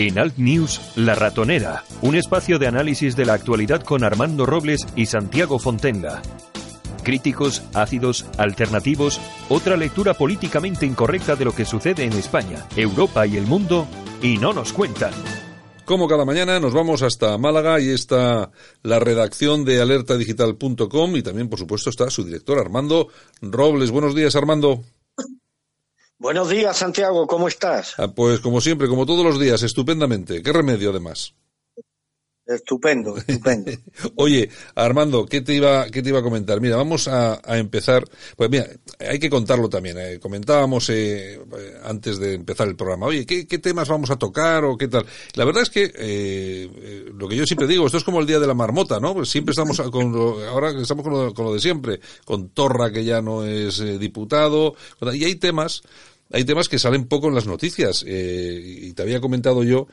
En 0.00 0.18
Alt 0.18 0.38
News, 0.38 0.80
La 0.96 1.14
Ratonera, 1.14 1.84
un 2.00 2.14
espacio 2.14 2.58
de 2.58 2.66
análisis 2.66 3.16
de 3.16 3.26
la 3.26 3.34
actualidad 3.34 3.82
con 3.82 4.02
Armando 4.02 4.46
Robles 4.46 4.86
y 4.96 5.04
Santiago 5.04 5.58
Fontenga. 5.58 6.22
Críticos, 7.02 7.62
ácidos, 7.74 8.24
alternativos, 8.38 9.20
otra 9.50 9.76
lectura 9.76 10.14
políticamente 10.14 10.86
incorrecta 10.86 11.36
de 11.36 11.44
lo 11.44 11.54
que 11.54 11.66
sucede 11.66 12.04
en 12.04 12.14
España, 12.14 12.66
Europa 12.76 13.26
y 13.26 13.36
el 13.36 13.46
mundo, 13.46 13.86
y 14.22 14.38
no 14.38 14.54
nos 14.54 14.72
cuentan. 14.72 15.12
Como 15.84 16.08
cada 16.08 16.24
mañana 16.24 16.58
nos 16.60 16.72
vamos 16.72 17.02
hasta 17.02 17.36
Málaga 17.36 17.78
y 17.78 17.90
está 17.90 18.50
la 18.82 19.00
redacción 19.00 19.66
de 19.66 19.82
alertadigital.com 19.82 21.16
y 21.16 21.22
también 21.22 21.50
por 21.50 21.58
supuesto 21.58 21.90
está 21.90 22.08
su 22.08 22.24
director 22.24 22.58
Armando 22.58 23.08
Robles. 23.42 23.90
Buenos 23.90 24.14
días 24.14 24.34
Armando. 24.34 24.82
Buenos 26.20 26.50
días, 26.50 26.76
Santiago, 26.76 27.26
¿cómo 27.26 27.48
estás? 27.48 27.94
Ah, 27.96 28.08
pues 28.08 28.40
como 28.40 28.60
siempre, 28.60 28.88
como 28.88 29.06
todos 29.06 29.24
los 29.24 29.40
días, 29.40 29.62
estupendamente. 29.62 30.42
¿Qué 30.42 30.52
remedio 30.52 30.90
además? 30.90 31.32
Estupendo, 32.50 33.16
estupendo. 33.16 33.70
Oye, 34.16 34.50
Armando, 34.74 35.24
¿qué 35.24 35.40
te 35.40 35.54
iba, 35.54 35.86
qué 35.88 36.02
te 36.02 36.08
iba 36.08 36.18
a 36.18 36.22
comentar? 36.22 36.60
Mira, 36.60 36.74
vamos 36.74 37.06
a, 37.06 37.40
empezar. 37.56 38.04
Pues 38.36 38.50
mira, 38.50 38.66
hay 38.98 39.20
que 39.20 39.30
contarlo 39.30 39.68
también. 39.68 39.96
Eh. 40.00 40.18
Comentábamos 40.18 40.90
eh, 40.90 41.38
antes 41.84 42.18
de 42.18 42.34
empezar 42.34 42.66
el 42.66 42.74
programa. 42.74 43.06
Oye, 43.06 43.24
¿qué, 43.24 43.58
temas 43.58 43.88
vamos 43.88 44.10
a 44.10 44.16
tocar 44.16 44.64
o 44.64 44.76
qué 44.76 44.88
tal? 44.88 45.06
La 45.34 45.44
verdad 45.44 45.62
es 45.62 45.70
que 45.70 45.92
eh, 45.94 47.04
lo 47.14 47.28
que 47.28 47.36
yo 47.36 47.44
siempre 47.46 47.68
digo, 47.68 47.86
esto 47.86 47.98
es 47.98 48.04
como 48.04 48.18
el 48.18 48.26
día 48.26 48.40
de 48.40 48.48
la 48.48 48.54
marmota, 48.54 48.98
¿no? 48.98 49.14
Pues 49.14 49.28
siempre 49.28 49.52
estamos 49.52 49.80
con 49.82 50.10
lo, 50.10 50.44
ahora 50.48 50.70
estamos 50.70 51.04
con 51.04 51.12
lo, 51.12 51.32
con 51.32 51.44
lo 51.44 51.54
de 51.54 51.60
siempre, 51.60 52.00
con 52.24 52.48
Torra 52.48 52.90
que 52.90 53.04
ya 53.04 53.22
no 53.22 53.44
es 53.44 53.78
diputado, 54.00 54.74
y 55.12 55.24
hay 55.24 55.36
temas, 55.36 55.82
hay 56.32 56.44
temas 56.44 56.68
que 56.68 56.80
salen 56.80 57.06
poco 57.06 57.28
en 57.28 57.36
las 57.36 57.46
noticias. 57.46 58.04
y 58.04 58.92
te 58.92 59.02
había 59.02 59.20
comentado 59.20 59.62
yo 59.62 59.86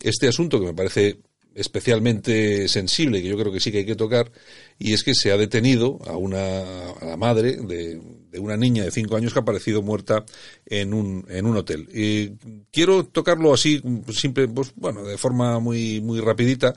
este 0.00 0.28
asunto 0.28 0.60
que 0.60 0.66
me 0.66 0.74
parece 0.74 1.18
especialmente 1.54 2.68
sensible, 2.68 3.22
que 3.22 3.28
yo 3.28 3.36
creo 3.36 3.52
que 3.52 3.60
sí 3.60 3.70
que 3.70 3.78
hay 3.78 3.86
que 3.86 3.96
tocar, 3.96 4.30
y 4.78 4.92
es 4.92 5.02
que 5.04 5.14
se 5.14 5.32
ha 5.32 5.36
detenido 5.36 5.98
a 6.06 6.16
una 6.16 6.90
a 6.90 7.04
la 7.04 7.16
madre 7.16 7.56
de, 7.56 8.00
de 8.30 8.38
una 8.40 8.56
niña 8.56 8.84
de 8.84 8.90
cinco 8.90 9.16
años 9.16 9.32
que 9.32 9.38
ha 9.38 9.42
aparecido 9.42 9.80
muerta 9.80 10.24
en 10.66 10.92
un, 10.92 11.24
en 11.28 11.46
un 11.46 11.56
hotel. 11.56 11.88
Y 11.94 12.30
quiero 12.72 13.04
tocarlo 13.04 13.54
así, 13.54 13.80
simple, 14.12 14.48
pues, 14.48 14.72
bueno, 14.74 15.04
de 15.04 15.16
forma 15.16 15.60
muy, 15.60 16.00
muy 16.00 16.20
rapidita, 16.20 16.74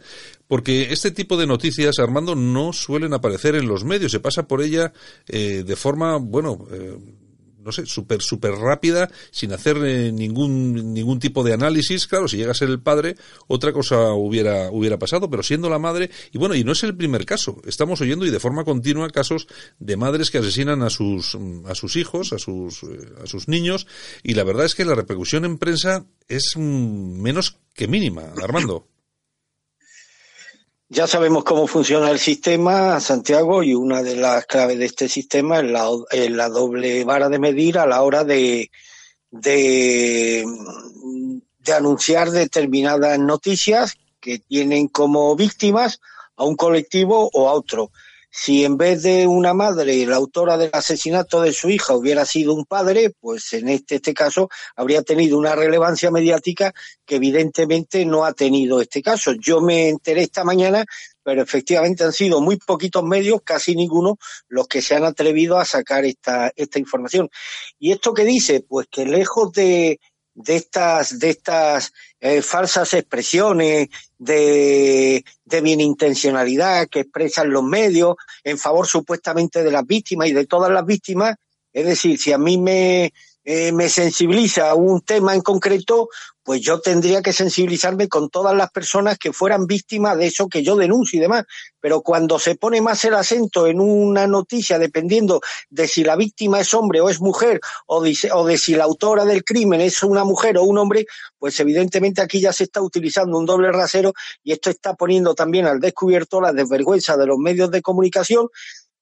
porque 0.47 0.93
este 0.93 1.11
tipo 1.11 1.35
de 1.35 1.47
noticias, 1.47 1.97
Armando, 1.99 2.35
no 2.35 2.73
suelen 2.73 3.13
aparecer 3.13 3.55
en 3.55 3.67
los 3.67 3.83
medios. 3.83 4.11
Se 4.11 4.19
pasa 4.19 4.47
por 4.47 4.61
ella 4.61 4.93
eh, 5.27 5.63
de 5.65 5.75
forma, 5.75 6.17
bueno, 6.17 6.67
eh, 6.71 6.97
no 7.67 7.73
sé, 7.73 7.85
súper, 7.85 8.21
súper 8.21 8.53
rápida, 8.53 9.11
sin 9.29 9.51
hacer 9.51 9.75
eh, 9.83 10.13
ningún, 10.13 10.93
ningún 10.93 11.19
tipo 11.19 11.43
de 11.43 11.51
análisis. 11.51 12.07
Claro, 12.07 12.29
si 12.29 12.37
llega 12.37 12.51
a 12.51 12.55
ser 12.55 12.69
el 12.69 12.79
padre, 12.79 13.17
otra 13.47 13.73
cosa 13.73 14.13
hubiera, 14.13 14.71
hubiera 14.71 14.97
pasado, 14.97 15.29
pero 15.29 15.43
siendo 15.43 15.69
la 15.69 15.77
madre, 15.77 16.09
y 16.31 16.37
bueno, 16.37 16.55
y 16.55 16.63
no 16.63 16.71
es 16.71 16.83
el 16.83 16.95
primer 16.95 17.25
caso. 17.25 17.61
Estamos 17.65 17.99
oyendo 17.99 18.25
y 18.25 18.29
de 18.29 18.39
forma 18.39 18.63
continua 18.63 19.09
casos 19.09 19.47
de 19.79 19.97
madres 19.97 20.31
que 20.31 20.37
asesinan 20.37 20.81
a 20.81 20.89
sus, 20.89 21.37
a 21.65 21.75
sus 21.75 21.97
hijos, 21.97 22.31
a 22.31 22.39
sus, 22.39 22.83
eh, 22.83 22.87
a 23.21 23.27
sus 23.27 23.49
niños, 23.49 23.85
y 24.23 24.35
la 24.35 24.45
verdad 24.45 24.65
es 24.65 24.73
que 24.73 24.85
la 24.85 24.95
repercusión 24.95 25.43
en 25.43 25.57
prensa 25.57 26.05
es 26.29 26.53
mm, 26.55 27.21
menos 27.21 27.57
que 27.73 27.89
mínima, 27.89 28.31
Armando. 28.41 28.87
Ya 30.89 31.05
sabemos 31.05 31.43
cómo 31.43 31.67
funciona 31.67 32.09
el 32.11 32.19
sistema, 32.19 33.01
Santiago, 33.01 33.61
y 33.61 33.73
una 33.73 34.01
de 34.01 34.15
las 34.15 34.45
claves 34.45 34.79
de 34.79 34.85
este 34.85 35.09
sistema 35.09 35.59
es 35.59 36.31
la, 36.31 36.47
doble 36.47 37.03
vara 37.03 37.27
de 37.27 37.39
medir 37.39 37.77
a 37.77 37.85
la 37.85 38.01
hora 38.03 38.23
de, 38.23 38.71
anunciar 41.75 42.31
determinadas 42.31 43.19
noticias 43.19 43.95
que 44.21 44.39
tienen 44.39 44.87
como 44.87 45.35
víctimas 45.35 45.99
a 46.37 46.45
un 46.45 46.55
colectivo 46.55 47.29
o 47.33 47.49
a 47.49 47.53
otro 47.53 47.91
si 48.39 48.63
en 48.63 48.77
vez 48.77 49.01
de 49.01 49.25
una 49.25 49.55
madre, 49.55 50.05
la 50.05 50.17
autora 50.17 50.59
del 50.59 50.69
asesinato 50.71 51.41
de 51.41 51.51
su 51.51 51.71
hija, 51.71 51.95
hubiera 51.95 52.23
sido 52.23 52.53
un 52.53 52.65
padre, 52.65 53.09
pues 53.19 53.51
en 53.53 53.67
este, 53.67 53.95
este 53.95 54.13
caso 54.13 54.47
habría 54.75 55.01
tenido 55.01 55.39
una 55.39 55.55
relevancia 55.55 56.11
mediática 56.11 56.71
que 57.03 57.15
evidentemente 57.15 58.05
no 58.05 58.25
ha 58.25 58.33
tenido 58.33 58.79
este 58.79 59.01
caso. 59.01 59.33
Yo 59.33 59.59
me 59.59 59.89
enteré 59.89 60.21
esta 60.21 60.43
mañana, 60.43 60.85
pero 61.23 61.41
efectivamente 61.41 62.03
han 62.03 62.13
sido 62.13 62.39
muy 62.39 62.57
poquitos 62.57 63.03
medios, 63.03 63.41
casi 63.43 63.75
ninguno, 63.75 64.19
los 64.49 64.67
que 64.67 64.83
se 64.83 64.93
han 64.93 65.03
atrevido 65.03 65.57
a 65.57 65.65
sacar 65.65 66.05
esta, 66.05 66.51
esta 66.55 66.77
información. 66.77 67.29
¿Y 67.79 67.91
esto 67.91 68.13
qué 68.13 68.23
dice? 68.23 68.61
Pues 68.61 68.85
que 68.87 69.07
lejos 69.07 69.51
de, 69.51 69.99
de 70.37 70.55
estas, 70.55 71.17
de 71.17 71.31
estas 71.31 71.93
eh, 72.19 72.43
falsas 72.43 72.93
expresiones 72.93 73.89
de, 74.19 75.25
de 75.43 75.61
bienintencionalidad 75.61 76.87
que 76.89 77.01
expresan 77.01 77.49
los 77.49 77.63
medios 77.63 78.15
en 78.43 78.59
favor 78.59 78.85
supuestamente 78.85 79.63
de 79.63 79.71
las 79.71 79.85
víctimas 79.85 80.27
y 80.27 80.33
de 80.33 80.45
todas 80.45 80.71
las 80.71 80.85
víctimas. 80.85 81.35
Es 81.73 81.87
decir, 81.87 82.19
si 82.19 82.31
a 82.33 82.37
mí 82.37 82.59
me, 82.59 83.11
eh, 83.49 83.71
me 83.71 83.87
sensibiliza 83.87 84.75
un 84.75 84.99
tema 84.99 85.33
en 85.33 85.39
concreto, 85.39 86.09
pues 86.43 86.59
yo 86.59 86.81
tendría 86.81 87.21
que 87.21 87.31
sensibilizarme 87.31 88.09
con 88.09 88.29
todas 88.29 88.53
las 88.53 88.69
personas 88.71 89.17
que 89.17 89.31
fueran 89.31 89.67
víctimas 89.67 90.17
de 90.17 90.27
eso 90.27 90.49
que 90.49 90.63
yo 90.63 90.75
denuncio 90.75 91.17
y 91.17 91.21
demás. 91.21 91.45
Pero 91.79 92.01
cuando 92.01 92.39
se 92.39 92.55
pone 92.55 92.81
más 92.81 93.05
el 93.05 93.13
acento 93.13 93.65
en 93.67 93.79
una 93.79 94.27
noticia, 94.27 94.77
dependiendo 94.77 95.39
de 95.69 95.87
si 95.87 96.03
la 96.03 96.17
víctima 96.17 96.59
es 96.59 96.73
hombre 96.73 96.99
o 96.99 97.09
es 97.09 97.21
mujer, 97.21 97.61
o 97.85 98.01
de, 98.01 98.17
o 98.33 98.45
de 98.45 98.57
si 98.57 98.75
la 98.75 98.83
autora 98.83 99.23
del 99.23 99.45
crimen 99.45 99.79
es 99.79 100.03
una 100.03 100.25
mujer 100.25 100.57
o 100.57 100.63
un 100.63 100.77
hombre, 100.77 101.05
pues 101.39 101.57
evidentemente 101.61 102.21
aquí 102.21 102.41
ya 102.41 102.51
se 102.51 102.65
está 102.65 102.81
utilizando 102.81 103.37
un 103.37 103.45
doble 103.45 103.71
rasero 103.71 104.11
y 104.43 104.51
esto 104.51 104.69
está 104.69 104.93
poniendo 104.95 105.35
también 105.35 105.67
al 105.67 105.79
descubierto 105.79 106.41
la 106.41 106.51
desvergüenza 106.51 107.15
de 107.15 107.27
los 107.27 107.37
medios 107.37 107.71
de 107.71 107.81
comunicación 107.81 108.49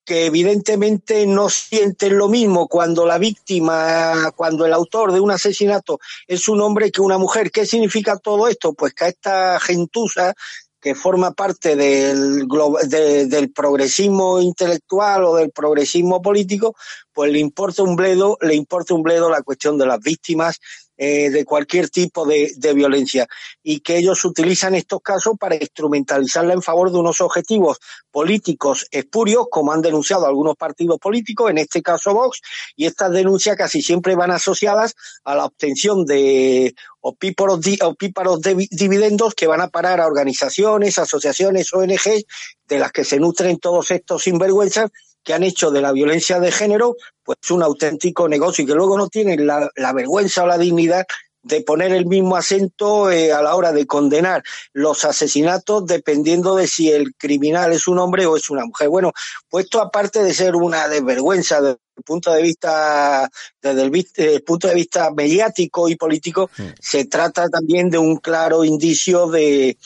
que 0.06 0.28
evidentemente 0.28 1.26
no 1.26 1.50
sienten 1.50 2.18
lo 2.18 2.30
mismo 2.30 2.68
cuando 2.68 3.06
la 3.06 3.18
víctima, 3.18 4.32
cuando 4.36 4.66
el 4.66 4.74
autor 4.74 5.12
de 5.12 5.20
un 5.20 5.32
asesinato 5.32 6.00
es 6.28 6.48
un 6.48 6.62
hombre 6.62 6.92
que 6.92 7.02
una 7.02 7.18
mujer. 7.18 7.52
¿Qué 7.52 7.66
significa 7.66 8.18
todo 8.18 8.48
esto? 8.48 8.74
Pues 8.74 8.94
que 8.94 9.06
a 9.06 9.08
esta 9.10 9.60
gentuza 9.60 10.34
que 10.80 10.94
forma 10.94 11.32
parte 11.32 11.76
del, 11.76 12.48
del 12.48 13.52
progresismo 13.52 14.40
intelectual 14.40 15.24
o 15.24 15.36
del 15.36 15.50
progresismo 15.50 16.22
político, 16.22 16.76
pues 17.12 17.32
le 17.32 17.40
importa 17.40 17.82
un 17.82 17.96
bledo, 17.96 18.38
le 18.42 18.54
importa 18.54 18.94
un 18.94 19.02
bledo 19.02 19.28
la 19.28 19.42
cuestión 19.42 19.80
de 19.80 19.88
las 19.88 20.00
víctimas 20.00 20.60
eh, 20.98 21.30
de 21.30 21.44
cualquier 21.44 21.90
tipo 21.90 22.26
de, 22.26 22.54
de, 22.56 22.74
violencia 22.74 23.28
y 23.62 23.82
que 23.82 23.98
ellos 23.98 24.24
utilizan 24.24 24.76
estos 24.76 25.02
casos 25.02 25.36
para 25.38 25.56
instrumentalizarla 25.56 26.54
en 26.54 26.62
favor 26.62 26.92
de 26.92 26.98
unos 26.98 27.20
objetivos 27.22 27.80
políticos 28.12 28.88
espurios, 28.92 29.48
como 29.52 29.74
han 29.74 29.82
denunciado 29.82 30.26
algunos 30.26 30.56
partidos 30.56 30.98
políticos, 31.00 31.52
en 31.52 31.58
este 31.58 31.82
caso 31.82 32.14
Vox, 32.14 32.40
y 32.76 32.86
estas 32.86 33.12
denuncias 33.12 33.58
casi 33.58 33.82
siempre 33.82 34.16
van 34.16 34.32
asociadas 34.32 34.96
a 35.24 35.36
la 35.36 35.46
obtención 35.46 36.06
de 36.06 36.76
opíparos, 37.02 37.60
opíparos 37.82 38.42
de 38.42 38.68
dividendos 38.72 39.36
que 39.36 39.48
van 39.48 39.62
a 39.62 39.68
parar 39.68 40.00
a 40.00 40.08
organizaciones, 40.08 40.98
asociaciones, 40.98 41.74
ONG, 41.74 42.24
de 42.68 42.80
las 42.80 42.92
que 42.92 43.04
se 43.04 43.20
nutren 43.20 43.60
todos 43.60 43.92
estos 43.92 44.24
sinvergüenzas 44.24 44.92
que 45.26 45.34
han 45.34 45.44
hecho 45.44 45.72
de 45.72 45.82
la 45.82 45.92
violencia 45.92 46.40
de 46.40 46.52
género 46.52 46.96
pues 47.24 47.52
un 47.52 47.64
auténtico 47.64 48.30
negocio 48.30 48.64
y 48.64 48.68
que 48.68 48.76
luego 48.76 48.98
no 48.98 49.10
tienen 49.10 49.46
la, 49.46 49.94
vergüenza 49.94 50.44
o 50.44 50.48
la 50.48 50.60
dignidad 50.60 51.06
de 51.42 51.62
poner 51.62 51.92
el 51.92 52.06
mismo 52.06 52.36
acento 52.36 53.12
eh, 53.12 53.32
a 53.32 53.42
la 53.42 53.56
hora 53.56 53.72
de 53.72 53.86
condenar 53.86 54.44
los 54.74 55.06
asesinatos 55.06 55.86
dependiendo 55.86 56.56
de 56.56 56.68
si 56.68 56.92
el 56.92 57.14
criminal 57.16 57.72
es 57.74 57.88
un 57.88 58.00
hombre 58.00 58.26
o 58.26 58.36
es 58.38 58.50
una 58.50 58.66
mujer. 58.66 58.90
Bueno, 58.90 59.12
pues 59.50 59.66
esto 59.66 59.82
aparte 59.82 60.24
de 60.24 60.34
ser 60.34 60.56
una 60.56 60.88
desvergüenza 60.88 61.62
desde 61.62 61.80
el 61.98 62.04
punto 62.04 62.32
de 62.32 62.42
vista 62.42 63.30
desde 63.62 63.82
el, 63.84 64.44
punto 64.44 64.68
de 64.68 64.76
vista 64.76 65.12
mediático 65.12 65.90
y 65.90 65.96
político, 65.96 66.50
mm. 66.58 66.64
se 66.80 67.06
trata 67.06 67.50
también 67.50 67.90
de 67.90 67.98
un 67.98 68.18
claro 68.18 68.64
indicio 68.64 69.28
de 69.28 69.78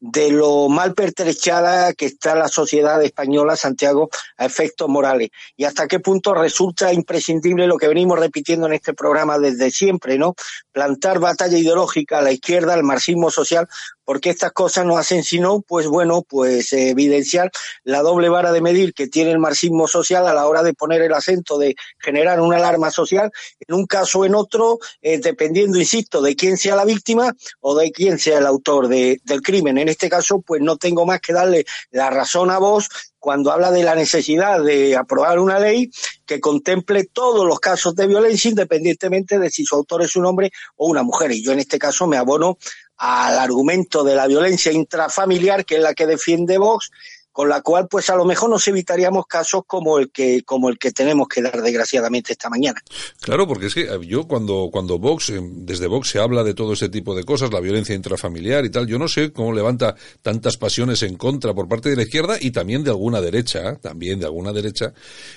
de 0.00 0.30
lo 0.30 0.68
mal 0.68 0.94
pertrechada 0.94 1.92
que 1.92 2.06
está 2.06 2.34
la 2.34 2.48
sociedad 2.48 3.02
española, 3.02 3.56
Santiago, 3.56 4.08
a 4.36 4.46
efectos 4.46 4.88
morales. 4.88 5.30
Y 5.56 5.64
hasta 5.64 5.88
qué 5.88 5.98
punto 6.00 6.34
resulta 6.34 6.92
imprescindible 6.92 7.66
lo 7.66 7.76
que 7.76 7.88
venimos 7.88 8.18
repitiendo 8.18 8.66
en 8.66 8.74
este 8.74 8.94
programa 8.94 9.38
desde 9.38 9.70
siempre, 9.70 10.18
¿no? 10.18 10.34
Plantar 10.72 11.18
batalla 11.18 11.58
ideológica 11.58 12.18
a 12.18 12.22
la 12.22 12.32
izquierda, 12.32 12.74
al 12.74 12.84
marxismo 12.84 13.30
social, 13.30 13.68
porque 14.08 14.30
estas 14.30 14.52
cosas 14.52 14.86
no 14.86 14.96
hacen 14.96 15.22
sino, 15.22 15.60
pues 15.60 15.86
bueno, 15.86 16.22
pues 16.22 16.72
evidenciar 16.72 17.50
la 17.84 18.00
doble 18.00 18.30
vara 18.30 18.52
de 18.52 18.62
medir 18.62 18.94
que 18.94 19.06
tiene 19.06 19.32
el 19.32 19.38
marxismo 19.38 19.86
social 19.86 20.26
a 20.26 20.32
la 20.32 20.48
hora 20.48 20.62
de 20.62 20.72
poner 20.72 21.02
el 21.02 21.12
acento 21.12 21.58
de 21.58 21.74
generar 21.98 22.40
una 22.40 22.56
alarma 22.56 22.90
social, 22.90 23.30
en 23.60 23.74
un 23.74 23.84
caso 23.84 24.20
o 24.20 24.24
en 24.24 24.34
otro, 24.34 24.78
eh, 25.02 25.18
dependiendo, 25.18 25.76
insisto, 25.76 26.22
de 26.22 26.34
quién 26.36 26.56
sea 26.56 26.74
la 26.74 26.86
víctima 26.86 27.34
o 27.60 27.74
de 27.74 27.92
quién 27.92 28.18
sea 28.18 28.38
el 28.38 28.46
autor 28.46 28.88
de, 28.88 29.20
del 29.24 29.42
crimen. 29.42 29.76
En 29.76 29.90
este 29.90 30.08
caso, 30.08 30.40
pues 30.40 30.62
no 30.62 30.78
tengo 30.78 31.04
más 31.04 31.20
que 31.20 31.34
darle 31.34 31.66
la 31.90 32.08
razón 32.08 32.50
a 32.50 32.56
vos 32.56 32.88
cuando 33.18 33.50
habla 33.50 33.70
de 33.70 33.82
la 33.82 33.94
necesidad 33.94 34.62
de 34.62 34.96
aprobar 34.96 35.38
una 35.38 35.58
ley 35.58 35.90
que 36.24 36.40
contemple 36.40 37.04
todos 37.12 37.46
los 37.46 37.58
casos 37.60 37.94
de 37.94 38.06
violencia, 38.06 38.48
independientemente 38.48 39.38
de 39.38 39.50
si 39.50 39.64
su 39.64 39.74
autor 39.74 40.02
es 40.02 40.16
un 40.16 40.24
hombre 40.24 40.50
o 40.76 40.86
una 40.86 41.02
mujer. 41.02 41.32
Y 41.32 41.42
yo 41.42 41.52
en 41.52 41.58
este 41.58 41.78
caso 41.78 42.06
me 42.06 42.16
abono 42.16 42.56
al 42.98 43.38
argumento 43.38 44.02
de 44.04 44.14
la 44.14 44.26
violencia 44.26 44.72
intrafamiliar, 44.72 45.64
que 45.64 45.76
es 45.76 45.82
la 45.82 45.94
que 45.94 46.06
defiende 46.06 46.58
Vox, 46.58 46.90
con 47.38 47.48
la 47.48 47.60
cual 47.60 47.86
pues 47.86 48.10
a 48.10 48.16
lo 48.16 48.24
mejor 48.24 48.50
nos 48.50 48.66
evitaríamos 48.66 49.26
casos 49.28 49.62
como 49.64 50.00
el 50.00 50.10
que 50.10 50.42
como 50.42 50.68
el 50.68 50.76
que 50.76 50.90
tenemos 50.90 51.28
que 51.28 51.40
dar 51.40 51.62
desgraciadamente 51.62 52.32
esta 52.32 52.50
mañana. 52.50 52.82
Claro, 53.20 53.46
porque 53.46 53.66
es 53.66 53.74
que 53.74 53.82
eh, 53.82 54.00
yo 54.04 54.26
cuando 54.26 54.70
cuando 54.72 54.98
Vox 54.98 55.30
eh, 55.30 55.38
desde 55.40 55.86
Vox 55.86 56.10
se 56.10 56.18
habla 56.18 56.42
de 56.42 56.54
todo 56.54 56.72
ese 56.72 56.88
tipo 56.88 57.14
de 57.14 57.22
cosas, 57.22 57.52
la 57.52 57.60
violencia 57.60 57.94
intrafamiliar 57.94 58.64
y 58.64 58.70
tal, 58.70 58.88
yo 58.88 58.98
no 58.98 59.06
sé 59.06 59.32
cómo 59.32 59.52
levanta 59.52 59.94
tantas 60.20 60.56
pasiones 60.56 61.04
en 61.04 61.16
contra 61.16 61.54
por 61.54 61.68
parte 61.68 61.90
de 61.90 61.94
la 61.94 62.02
izquierda 62.02 62.38
y 62.40 62.50
también 62.50 62.82
de 62.82 62.90
alguna 62.90 63.20
derecha, 63.20 63.70
¿eh? 63.70 63.76
también 63.80 64.18
de 64.18 64.26
alguna 64.26 64.52
derecha, 64.52 64.92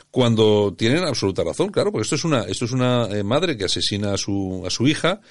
cuando 0.10 0.74
tienen 0.76 1.04
absoluta 1.04 1.44
razón, 1.44 1.70
claro, 1.70 1.92
porque 1.92 2.06
esto 2.06 2.16
es 2.16 2.24
una 2.24 2.46
esto 2.46 2.66
es 2.66 2.72
una 2.72 3.10
madre 3.24 3.56
que 3.56 3.66
asesina 3.66 4.16
a 4.16 4.18
su 4.18 4.64
a 4.66 4.72
su 4.72 4.88
hija 4.88 5.22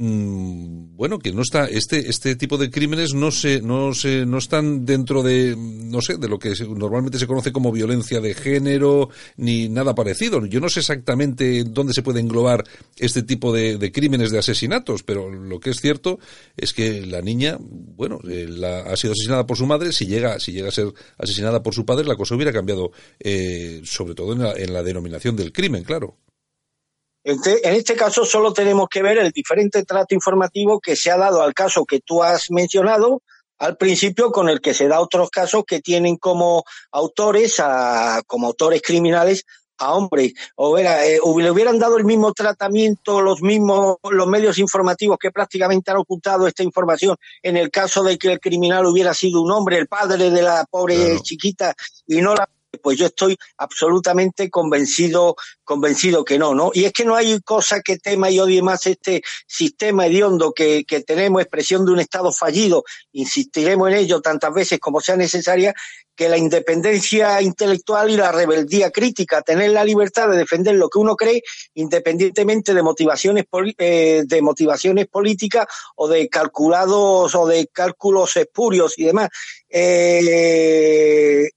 bueno, 0.00 1.18
que 1.18 1.32
no 1.32 1.42
está, 1.42 1.64
este, 1.64 2.08
este 2.08 2.36
tipo 2.36 2.56
de 2.56 2.70
crímenes 2.70 3.14
no 3.14 3.32
se, 3.32 3.60
no 3.60 3.92
se, 3.94 4.24
no 4.26 4.38
están 4.38 4.84
dentro 4.84 5.24
de, 5.24 5.56
no 5.56 6.00
sé, 6.00 6.18
de 6.18 6.28
lo 6.28 6.38
que 6.38 6.52
normalmente 6.68 7.18
se 7.18 7.26
conoce 7.26 7.50
como 7.50 7.72
violencia 7.72 8.20
de 8.20 8.34
género, 8.34 9.10
ni 9.36 9.68
nada 9.68 9.96
parecido. 9.96 10.46
Yo 10.46 10.60
no 10.60 10.68
sé 10.68 10.80
exactamente 10.80 11.64
dónde 11.64 11.94
se 11.94 12.02
puede 12.02 12.20
englobar 12.20 12.64
este 12.96 13.24
tipo 13.24 13.52
de, 13.52 13.90
crímenes 13.90 14.30
de 14.30 14.38
asesinatos, 14.38 15.02
pero 15.02 15.30
lo 15.30 15.58
que 15.58 15.70
es 15.70 15.80
cierto 15.80 16.20
es 16.56 16.72
que 16.72 17.04
la 17.04 17.20
niña, 17.20 17.56
bueno, 17.58 18.20
eh, 18.28 18.46
la, 18.48 18.82
ha 18.82 18.96
sido 18.96 19.14
asesinada 19.14 19.46
por 19.46 19.56
su 19.56 19.66
madre, 19.66 19.92
si 19.92 20.06
llega, 20.06 20.38
si 20.38 20.52
llega 20.52 20.68
a 20.68 20.72
ser 20.72 20.92
asesinada 21.18 21.60
por 21.60 21.74
su 21.74 21.84
padre, 21.84 22.06
la 22.06 22.16
cosa 22.16 22.36
hubiera 22.36 22.52
cambiado, 22.52 22.92
eh, 23.18 23.80
sobre 23.82 24.14
todo 24.14 24.32
en 24.32 24.40
la, 24.40 24.52
en 24.52 24.72
la 24.72 24.84
denominación 24.84 25.34
del 25.34 25.52
crimen, 25.52 25.82
claro. 25.82 26.16
En 27.28 27.74
este 27.74 27.94
caso 27.94 28.24
solo 28.24 28.54
tenemos 28.54 28.88
que 28.88 29.02
ver 29.02 29.18
el 29.18 29.30
diferente 29.32 29.84
trato 29.84 30.14
informativo 30.14 30.80
que 30.80 30.96
se 30.96 31.10
ha 31.10 31.18
dado 31.18 31.42
al 31.42 31.52
caso 31.52 31.84
que 31.84 32.00
tú 32.00 32.22
has 32.22 32.50
mencionado 32.50 33.22
al 33.58 33.76
principio 33.76 34.30
con 34.30 34.48
el 34.48 34.62
que 34.62 34.72
se 34.72 34.88
da 34.88 35.00
otros 35.00 35.28
casos 35.28 35.64
que 35.66 35.80
tienen 35.80 36.16
como 36.16 36.64
autores, 36.90 37.60
a, 37.60 38.22
como 38.26 38.46
autores 38.46 38.80
criminales 38.80 39.44
a 39.76 39.92
hombres. 39.92 40.32
O 40.56 40.72
vera, 40.72 41.04
eh, 41.06 41.20
le 41.22 41.50
hubieran 41.50 41.78
dado 41.78 41.98
el 41.98 42.04
mismo 42.04 42.32
tratamiento 42.32 43.20
los 43.20 43.42
mismos 43.42 43.96
los 44.10 44.26
medios 44.26 44.58
informativos 44.58 45.18
que 45.18 45.30
prácticamente 45.30 45.90
han 45.90 45.98
ocultado 45.98 46.46
esta 46.46 46.62
información 46.62 47.16
en 47.42 47.58
el 47.58 47.70
caso 47.70 48.02
de 48.02 48.16
que 48.16 48.32
el 48.32 48.40
criminal 48.40 48.86
hubiera 48.86 49.12
sido 49.12 49.42
un 49.42 49.52
hombre, 49.52 49.76
el 49.76 49.86
padre 49.86 50.30
de 50.30 50.42
la 50.42 50.64
pobre 50.64 51.20
chiquita 51.20 51.74
y 52.06 52.22
no 52.22 52.34
la 52.34 52.48
pues 52.82 52.98
yo 52.98 53.06
estoy 53.06 53.36
absolutamente 53.56 54.50
convencido, 54.50 55.36
convencido 55.64 56.24
que 56.24 56.38
no, 56.38 56.54
¿no? 56.54 56.70
Y 56.74 56.84
es 56.84 56.92
que 56.92 57.04
no 57.04 57.14
hay 57.14 57.40
cosa 57.40 57.80
que 57.80 57.98
tema 57.98 58.30
y 58.30 58.38
odie 58.38 58.62
más 58.62 58.86
este 58.86 59.22
sistema 59.46 60.06
hediondo 60.06 60.52
que, 60.52 60.84
que 60.84 61.00
tenemos, 61.02 61.40
expresión 61.40 61.86
de 61.86 61.92
un 61.92 62.00
Estado 62.00 62.32
fallido, 62.32 62.84
insistiremos 63.12 63.88
en 63.88 63.96
ello 63.96 64.20
tantas 64.20 64.52
veces 64.52 64.78
como 64.78 65.00
sea 65.00 65.16
necesaria, 65.16 65.74
que 66.14 66.28
la 66.28 66.36
independencia 66.36 67.40
intelectual 67.40 68.10
y 68.10 68.16
la 68.16 68.32
rebeldía 68.32 68.90
crítica, 68.90 69.40
tener 69.40 69.70
la 69.70 69.84
libertad 69.84 70.28
de 70.28 70.36
defender 70.36 70.74
lo 70.74 70.88
que 70.88 70.98
uno 70.98 71.14
cree, 71.14 71.42
independientemente 71.74 72.74
de 72.74 72.82
motivaciones 72.82 73.44
eh, 73.78 74.24
de 74.26 74.42
motivaciones 74.42 75.06
políticas 75.06 75.66
o 75.94 76.08
de 76.08 76.28
calculados 76.28 77.36
o 77.36 77.46
de 77.46 77.68
cálculos 77.68 78.36
espurios 78.36 78.94
y 78.98 79.04
demás. 79.04 79.28
Eh, 79.70 81.48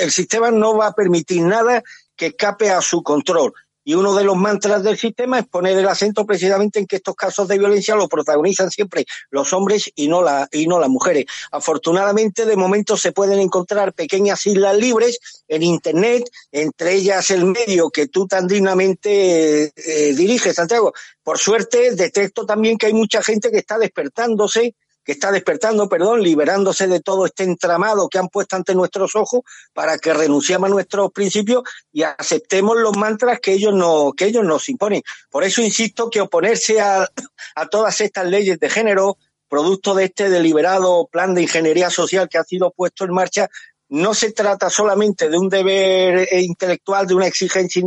el 0.00 0.10
sistema 0.10 0.50
no 0.50 0.76
va 0.76 0.88
a 0.88 0.94
permitir 0.94 1.42
nada 1.42 1.82
que 2.16 2.26
escape 2.26 2.70
a 2.70 2.80
su 2.80 3.02
control. 3.02 3.52
Y 3.82 3.94
uno 3.94 4.14
de 4.14 4.24
los 4.24 4.36
mantras 4.36 4.82
del 4.82 4.98
sistema 4.98 5.38
es 5.38 5.46
poner 5.46 5.76
el 5.78 5.88
acento 5.88 6.26
precisamente 6.26 6.78
en 6.78 6.86
que 6.86 6.96
estos 6.96 7.14
casos 7.14 7.48
de 7.48 7.58
violencia 7.58 7.96
lo 7.96 8.08
protagonizan 8.08 8.70
siempre 8.70 9.06
los 9.30 9.52
hombres 9.54 9.90
y 9.94 10.06
no, 10.06 10.22
la, 10.22 10.48
y 10.52 10.66
no 10.66 10.78
las 10.78 10.90
mujeres. 10.90 11.24
Afortunadamente, 11.50 12.44
de 12.44 12.56
momento 12.56 12.96
se 12.96 13.12
pueden 13.12 13.40
encontrar 13.40 13.94
pequeñas 13.94 14.44
islas 14.46 14.76
libres 14.76 15.18
en 15.48 15.62
Internet, 15.62 16.30
entre 16.52 16.94
ellas 16.94 17.30
el 17.30 17.46
medio 17.46 17.90
que 17.90 18.06
tú 18.06 18.26
tan 18.26 18.46
dignamente 18.46 19.72
eh, 19.74 20.14
diriges, 20.14 20.56
Santiago. 20.56 20.92
Por 21.22 21.38
suerte, 21.38 21.94
detecto 21.94 22.44
también 22.44 22.76
que 22.76 22.86
hay 22.86 22.94
mucha 22.94 23.22
gente 23.22 23.50
que 23.50 23.58
está 23.58 23.78
despertándose 23.78 24.74
está 25.12 25.32
despertando, 25.32 25.88
perdón, 25.88 26.22
liberándose 26.22 26.86
de 26.86 27.00
todo 27.00 27.26
este 27.26 27.44
entramado 27.44 28.08
que 28.08 28.18
han 28.18 28.28
puesto 28.28 28.56
ante 28.56 28.74
nuestros 28.74 29.14
ojos 29.16 29.42
para 29.72 29.98
que 29.98 30.12
renunciemos 30.12 30.68
a 30.68 30.72
nuestros 30.72 31.10
principios 31.12 31.62
y 31.92 32.02
aceptemos 32.02 32.76
los 32.78 32.96
mantras 32.96 33.40
que 33.40 33.52
ellos, 33.52 33.74
no, 33.74 34.12
que 34.12 34.26
ellos 34.26 34.44
nos 34.44 34.68
imponen. 34.68 35.02
Por 35.30 35.44
eso 35.44 35.62
insisto 35.62 36.10
que 36.10 36.20
oponerse 36.20 36.80
a, 36.80 37.08
a 37.54 37.66
todas 37.68 38.00
estas 38.00 38.26
leyes 38.26 38.58
de 38.58 38.68
género, 38.68 39.18
producto 39.48 39.94
de 39.94 40.04
este 40.04 40.30
deliberado 40.30 41.08
plan 41.10 41.34
de 41.34 41.42
ingeniería 41.42 41.90
social 41.90 42.28
que 42.28 42.38
ha 42.38 42.44
sido 42.44 42.70
puesto 42.70 43.04
en 43.04 43.12
marcha, 43.12 43.50
no 43.90 44.14
se 44.14 44.32
trata 44.32 44.70
solamente 44.70 45.28
de 45.28 45.36
un 45.36 45.48
deber 45.48 46.28
eh, 46.30 46.40
intelectual, 46.40 47.06
de 47.06 47.14
una 47.14 47.26
exigencia 47.26 47.82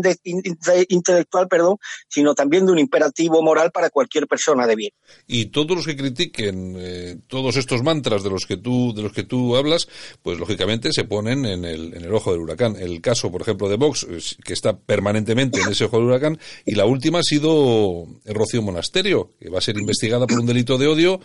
intelectual, 0.90 1.48
perdón, 1.48 1.78
sino 2.08 2.36
también 2.36 2.66
de 2.66 2.74
un 2.74 2.80
imperativo 2.80 3.42
moral 3.42 3.72
para 3.72 3.90
cualquier 3.90 4.28
persona 4.28 4.68
de 4.68 4.76
bien. 4.76 4.92
Y 5.28 5.46
todos 5.46 5.78
los 5.78 5.86
que 5.86 5.96
critiquen 5.96 6.76
eh, 6.78 7.18
todos 7.28 7.56
estos 7.56 7.84
mantras 7.84 8.24
de 8.24 8.30
los 8.30 8.46
que 8.46 8.58
tú 8.58 8.94
de 8.94 9.02
los 9.02 9.14
que 9.14 9.24
tú 9.24 9.56
hablas, 9.56 9.88
pues 10.22 10.38
lógicamente 10.40 10.92
se 10.92 11.06
ponen 11.06 11.46
en 11.46 11.64
el, 11.64 11.94
en 11.94 12.04
el 12.04 12.14
ojo 12.14 12.32
del 12.32 12.42
huracán. 12.42 12.76
El 12.76 13.02
caso, 13.02 13.32
por 13.32 13.42
ejemplo, 13.42 13.70
de 13.70 13.78
Vox, 13.78 14.06
que 14.44 14.54
está 14.54 14.78
permanentemente 14.78 15.62
en 15.62 15.70
ese 15.70 15.86
ojo 15.86 15.98
del 15.98 16.08
huracán, 16.08 16.38
y 16.66 16.76
la 16.76 16.86
última 16.86 17.20
ha 17.20 17.24
sido 17.24 18.06
Rocío 18.26 18.62
Monasterio, 18.62 19.32
que 19.40 19.50
va 19.50 19.60
a 19.60 19.62
ser 19.62 19.78
investigada 19.78 20.28
por 20.28 20.40
un 20.40 20.46
delito 20.46 20.78
de 20.78 20.88
odio 20.88 21.20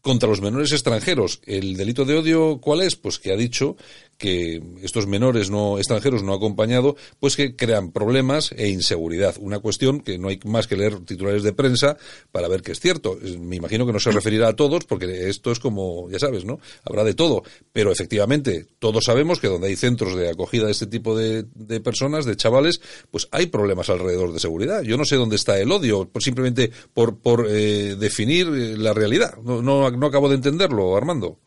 contra 0.00 0.28
los 0.28 0.40
menores 0.40 0.72
extranjeros. 0.72 1.40
¿El 1.46 1.76
delito 1.76 2.04
de 2.04 2.16
odio 2.16 2.58
cuál 2.60 2.82
es? 2.82 2.96
Pues 2.96 3.18
que 3.18 3.32
ha 3.32 3.36
dicho 3.36 3.76
que 4.20 4.62
estos 4.82 5.06
menores 5.06 5.50
no 5.50 5.78
extranjeros 5.78 6.22
no 6.22 6.34
acompañados, 6.34 6.94
pues 7.18 7.36
que 7.36 7.56
crean 7.56 7.90
problemas 7.90 8.52
e 8.52 8.68
inseguridad. 8.68 9.36
Una 9.40 9.60
cuestión 9.60 10.00
que 10.00 10.18
no 10.18 10.28
hay 10.28 10.38
más 10.44 10.66
que 10.66 10.76
leer 10.76 11.00
titulares 11.00 11.42
de 11.42 11.54
prensa 11.54 11.96
para 12.30 12.46
ver 12.46 12.60
que 12.60 12.72
es 12.72 12.80
cierto. 12.80 13.18
Me 13.40 13.56
imagino 13.56 13.86
que 13.86 13.94
no 13.94 13.98
se 13.98 14.10
referirá 14.10 14.48
a 14.48 14.52
todos, 14.56 14.84
porque 14.84 15.30
esto 15.30 15.50
es 15.50 15.58
como, 15.58 16.10
ya 16.10 16.18
sabes, 16.18 16.44
¿no? 16.44 16.60
Habrá 16.84 17.02
de 17.02 17.14
todo. 17.14 17.42
Pero 17.72 17.90
efectivamente, 17.90 18.66
todos 18.78 19.04
sabemos 19.06 19.40
que 19.40 19.48
donde 19.48 19.68
hay 19.68 19.76
centros 19.76 20.14
de 20.14 20.28
acogida 20.28 20.66
de 20.66 20.72
este 20.72 20.86
tipo 20.86 21.16
de, 21.16 21.44
personas, 21.80 22.26
de 22.26 22.36
chavales, 22.36 22.82
pues 23.10 23.26
hay 23.30 23.46
problemas 23.46 23.88
alrededor 23.88 24.34
de 24.34 24.38
seguridad. 24.38 24.82
Yo 24.82 24.98
no 24.98 25.06
sé 25.06 25.16
dónde 25.16 25.36
está 25.36 25.58
el 25.58 25.72
odio, 25.72 26.10
simplemente 26.18 26.70
por, 26.92 27.16
por 27.16 27.46
eh, 27.48 27.96
definir 27.98 28.48
eh, 28.48 28.76
la 28.76 28.92
realidad. 28.92 29.38
No, 29.42 29.62
no, 29.62 29.86
no 29.92 30.06
acabo 30.06 30.28
de 30.28 30.36
entenderlo, 30.36 30.96
Armando. 30.96 31.38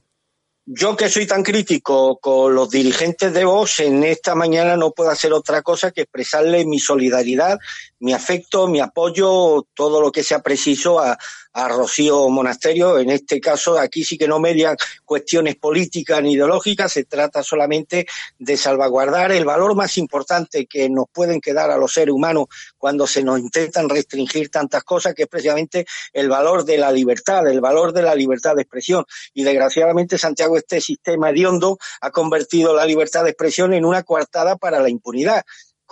Yo 0.65 0.95
que 0.95 1.09
soy 1.09 1.27
tan 1.27 1.43
crítico 1.43 2.19
con 2.19 2.55
los 2.55 2.69
dirigentes 2.69 3.33
de 3.33 3.43
Vox, 3.43 3.81
en 3.81 4.01
esta 4.05 4.33
mañana 4.33 4.77
no 4.77 4.91
puedo 4.91 5.09
hacer 5.09 5.33
otra 5.33 5.61
cosa 5.61 5.91
que 5.91 6.01
expresarle 6.01 6.65
mi 6.65 6.79
solidaridad, 6.79 7.59
mi 7.99 8.13
afecto, 8.13 8.69
mi 8.69 8.79
apoyo, 8.79 9.67
todo 9.73 9.99
lo 9.99 10.09
que 10.09 10.23
sea 10.23 10.41
preciso 10.41 11.01
a, 11.01 11.17
a 11.53 11.67
Rocío 11.67 12.29
Monasterio. 12.29 12.99
En 12.99 13.09
este 13.09 13.39
caso, 13.39 13.79
aquí 13.79 14.03
sí 14.03 14.17
que 14.17 14.27
no 14.27 14.39
median 14.39 14.75
cuestiones 15.05 15.55
políticas 15.55 16.21
ni 16.21 16.33
ideológicas, 16.33 16.91
se 16.91 17.05
trata 17.05 17.43
solamente 17.43 18.05
de 18.37 18.57
salvaguardar 18.57 19.31
el 19.31 19.45
valor 19.45 19.75
más 19.75 19.97
importante 19.97 20.65
que 20.65 20.89
nos 20.89 21.05
pueden 21.11 21.39
quedar 21.39 21.71
a 21.71 21.77
los 21.77 21.93
seres 21.93 22.13
humanos 22.13 22.45
cuando 22.77 23.07
se 23.07 23.23
nos 23.23 23.39
intentan 23.39 23.89
restringir 23.89 24.49
tantas 24.49 24.83
cosas, 24.83 25.13
que 25.13 25.23
es 25.23 25.27
precisamente 25.29 25.85
el 26.11 26.29
valor 26.29 26.65
de 26.65 26.77
la 26.77 26.91
libertad, 26.91 27.47
el 27.47 27.61
valor 27.61 27.93
de 27.93 28.01
la 28.01 28.15
libertad 28.15 28.55
de 28.55 28.63
expresión. 28.63 29.05
Y 29.33 29.43
desgraciadamente, 29.43 30.17
Santiago, 30.17 30.57
este 30.57 30.81
sistema 30.81 31.29
hediondo 31.29 31.77
ha 32.01 32.11
convertido 32.11 32.75
la 32.75 32.85
libertad 32.85 33.23
de 33.23 33.29
expresión 33.29 33.73
en 33.73 33.85
una 33.85 34.03
coartada 34.03 34.57
para 34.57 34.79
la 34.79 34.89
impunidad 34.89 35.43